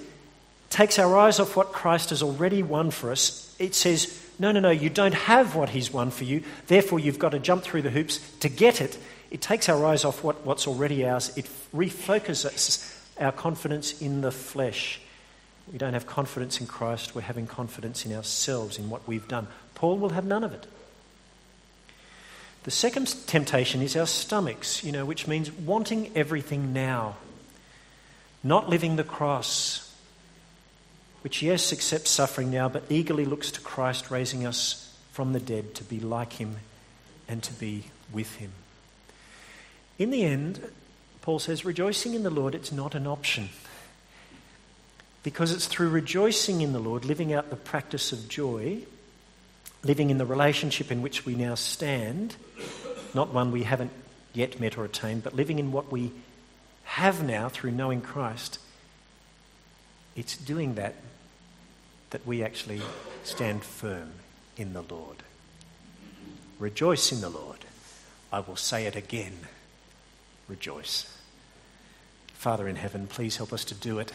takes 0.69 0.99
our 0.99 1.17
eyes 1.17 1.39
off 1.39 1.55
what 1.55 1.71
Christ 1.73 2.11
has 2.11 2.25
already 2.25 2.65
won 2.65 2.91
for 2.91 3.13
us. 3.13 3.55
It 3.61 3.77
says, 3.77 4.21
no, 4.41 4.51
no, 4.51 4.59
no, 4.59 4.71
you 4.71 4.91
don't 4.91 5.15
have 5.15 5.55
what 5.55 5.69
he's 5.69 5.93
won 5.93 6.11
for 6.11 6.25
you, 6.25 6.43
therefore 6.67 6.99
you've 6.99 7.21
got 7.21 7.29
to 7.29 7.39
jump 7.39 7.63
through 7.63 7.83
the 7.83 7.91
hoops 7.91 8.19
to 8.41 8.49
get 8.49 8.81
it. 8.81 8.99
It 9.31 9.41
takes 9.41 9.69
our 9.69 9.87
eyes 9.87 10.05
off 10.05 10.25
what, 10.25 10.45
what's 10.45 10.67
already 10.67 11.07
ours, 11.07 11.31
it 11.39 11.49
refocuses 11.73 13.01
our 13.17 13.31
confidence 13.31 14.03
in 14.03 14.23
the 14.23 14.33
flesh. 14.33 15.01
We 15.71 15.79
don't 15.79 15.93
have 15.93 16.09
confidence 16.09 16.61
in 16.61 16.67
Christ, 16.67 17.15
we're 17.15 17.21
having 17.21 17.47
confidence 17.47 18.05
in 18.05 18.13
ourselves, 18.13 18.77
in 18.77 18.91
what 18.91 19.07
we've 19.07 19.29
done. 19.29 19.47
Paul 19.77 19.99
will 19.99 20.09
have 20.09 20.25
none 20.25 20.43
of 20.43 20.53
it. 20.53 20.67
The 22.69 22.73
second 22.73 23.07
temptation 23.27 23.81
is 23.81 23.97
our 23.97 24.07
stomachs, 24.07 24.85
you 24.85 24.93
know, 24.93 25.07
which 25.07 25.27
means 25.27 25.51
wanting 25.51 26.13
everything 26.15 26.75
now, 26.75 27.17
not 28.45 28.69
living 28.69 28.97
the 28.97 29.05
cross, 29.05 29.97
which, 31.23 31.41
yes, 31.41 31.73
accepts 31.73 32.11
suffering 32.11 32.51
now, 32.51 32.69
but 32.69 32.85
eagerly 32.91 33.25
looks 33.25 33.51
to 33.53 33.63
Christ 33.63 34.11
raising 34.11 34.45
us 34.45 34.95
from 35.13 35.33
the 35.33 35.41
dead 35.41 35.75
to 35.77 35.85
be 35.85 35.99
like 35.99 36.35
him 36.35 36.57
and 37.27 37.43
to 37.45 37.55
be 37.55 37.85
with 38.13 38.35
him. 38.35 38.53
In 39.99 40.11
the 40.11 40.25
end, 40.25 40.61
Paul 41.23 41.39
says, 41.39 41.65
rejoicing 41.65 42.13
in 42.13 42.23
the 42.23 42.29
Lord, 42.29 42.55
it's 42.55 42.71
not 42.71 42.95
an 42.95 43.07
option. 43.07 43.49
Because 45.23 45.53
it's 45.53 45.69
through 45.69 45.89
rejoicing 45.89 46.61
in 46.61 46.75
the 46.75 46.81
Lord, 46.81 47.07
living 47.07 47.33
out 47.33 47.49
the 47.49 47.57
practice 47.57 48.13
of 48.13 48.29
joy, 48.29 48.83
living 49.83 50.11
in 50.11 50.19
the 50.19 50.27
relationship 50.27 50.91
in 50.91 51.03
which 51.03 51.25
we 51.25 51.35
now 51.35 51.55
stand, 51.55 52.37
not 53.15 53.33
one 53.33 53.53
we 53.53 53.63
haven't 53.63 53.93
yet 54.33 54.61
met 54.61 54.77
or 54.77 54.85
attained, 54.85 55.23
but 55.23 55.35
living 55.35 55.59
in 55.59 55.73
what 55.73 55.91
we 55.91 56.13
have 56.85 57.23
now 57.23 57.49
through 57.49 57.71
knowing 57.71 58.01
Christ, 58.01 58.59
it's 60.17 60.37
doing 60.37 60.75
that 60.75 60.95
that 62.11 62.27
we 62.27 62.43
actually 62.43 62.81
stand 63.23 63.63
firm 63.63 64.11
in 64.57 64.73
the 64.73 64.83
Lord. 64.83 65.19
Rejoice 66.59 67.13
in 67.13 67.21
the 67.21 67.29
Lord. 67.29 67.59
I 68.33 68.41
will 68.41 68.57
say 68.57 68.87
it 68.87 68.97
again. 68.97 69.35
Rejoice. 70.49 71.15
Father 72.35 72.67
in 72.67 72.77
heaven, 72.77 73.07
please 73.07 73.37
help 73.37 73.53
us 73.53 73.65
to 73.67 73.75
do 73.75 73.99
it. 73.99 74.13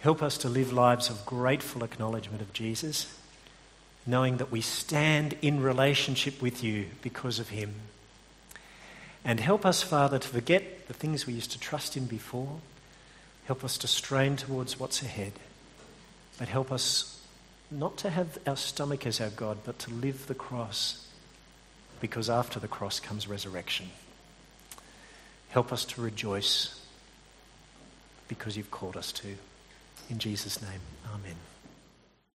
Help 0.00 0.22
us 0.22 0.38
to 0.38 0.48
live 0.48 0.72
lives 0.72 1.10
of 1.10 1.26
grateful 1.26 1.84
acknowledgement 1.84 2.40
of 2.40 2.52
Jesus, 2.52 3.18
knowing 4.06 4.38
that 4.38 4.50
we 4.50 4.60
stand 4.60 5.36
in 5.42 5.62
relationship 5.62 6.42
with 6.42 6.62
you 6.62 6.86
because 7.02 7.38
of 7.38 7.50
him. 7.50 7.74
And 9.24 9.38
help 9.38 9.64
us, 9.64 9.82
Father, 9.82 10.18
to 10.18 10.28
forget 10.28 10.88
the 10.88 10.94
things 10.94 11.26
we 11.26 11.32
used 11.32 11.52
to 11.52 11.60
trust 11.60 11.96
in 11.96 12.06
before. 12.06 12.60
Help 13.46 13.64
us 13.64 13.78
to 13.78 13.86
strain 13.86 14.36
towards 14.36 14.80
what's 14.80 15.02
ahead. 15.02 15.32
But 16.38 16.48
help 16.48 16.72
us 16.72 17.20
not 17.70 17.96
to 17.98 18.10
have 18.10 18.38
our 18.46 18.56
stomach 18.56 19.06
as 19.06 19.20
our 19.20 19.30
God, 19.30 19.58
but 19.64 19.78
to 19.80 19.90
live 19.90 20.26
the 20.26 20.34
cross, 20.34 21.06
because 22.00 22.28
after 22.28 22.58
the 22.58 22.68
cross 22.68 23.00
comes 23.00 23.28
resurrection. 23.28 23.90
Help 25.50 25.72
us 25.72 25.84
to 25.84 26.00
rejoice 26.00 26.80
because 28.28 28.56
you've 28.56 28.70
called 28.70 28.96
us 28.96 29.12
to. 29.12 29.28
In 30.10 30.18
Jesus' 30.18 30.60
name, 30.60 30.80
amen. 31.14 31.51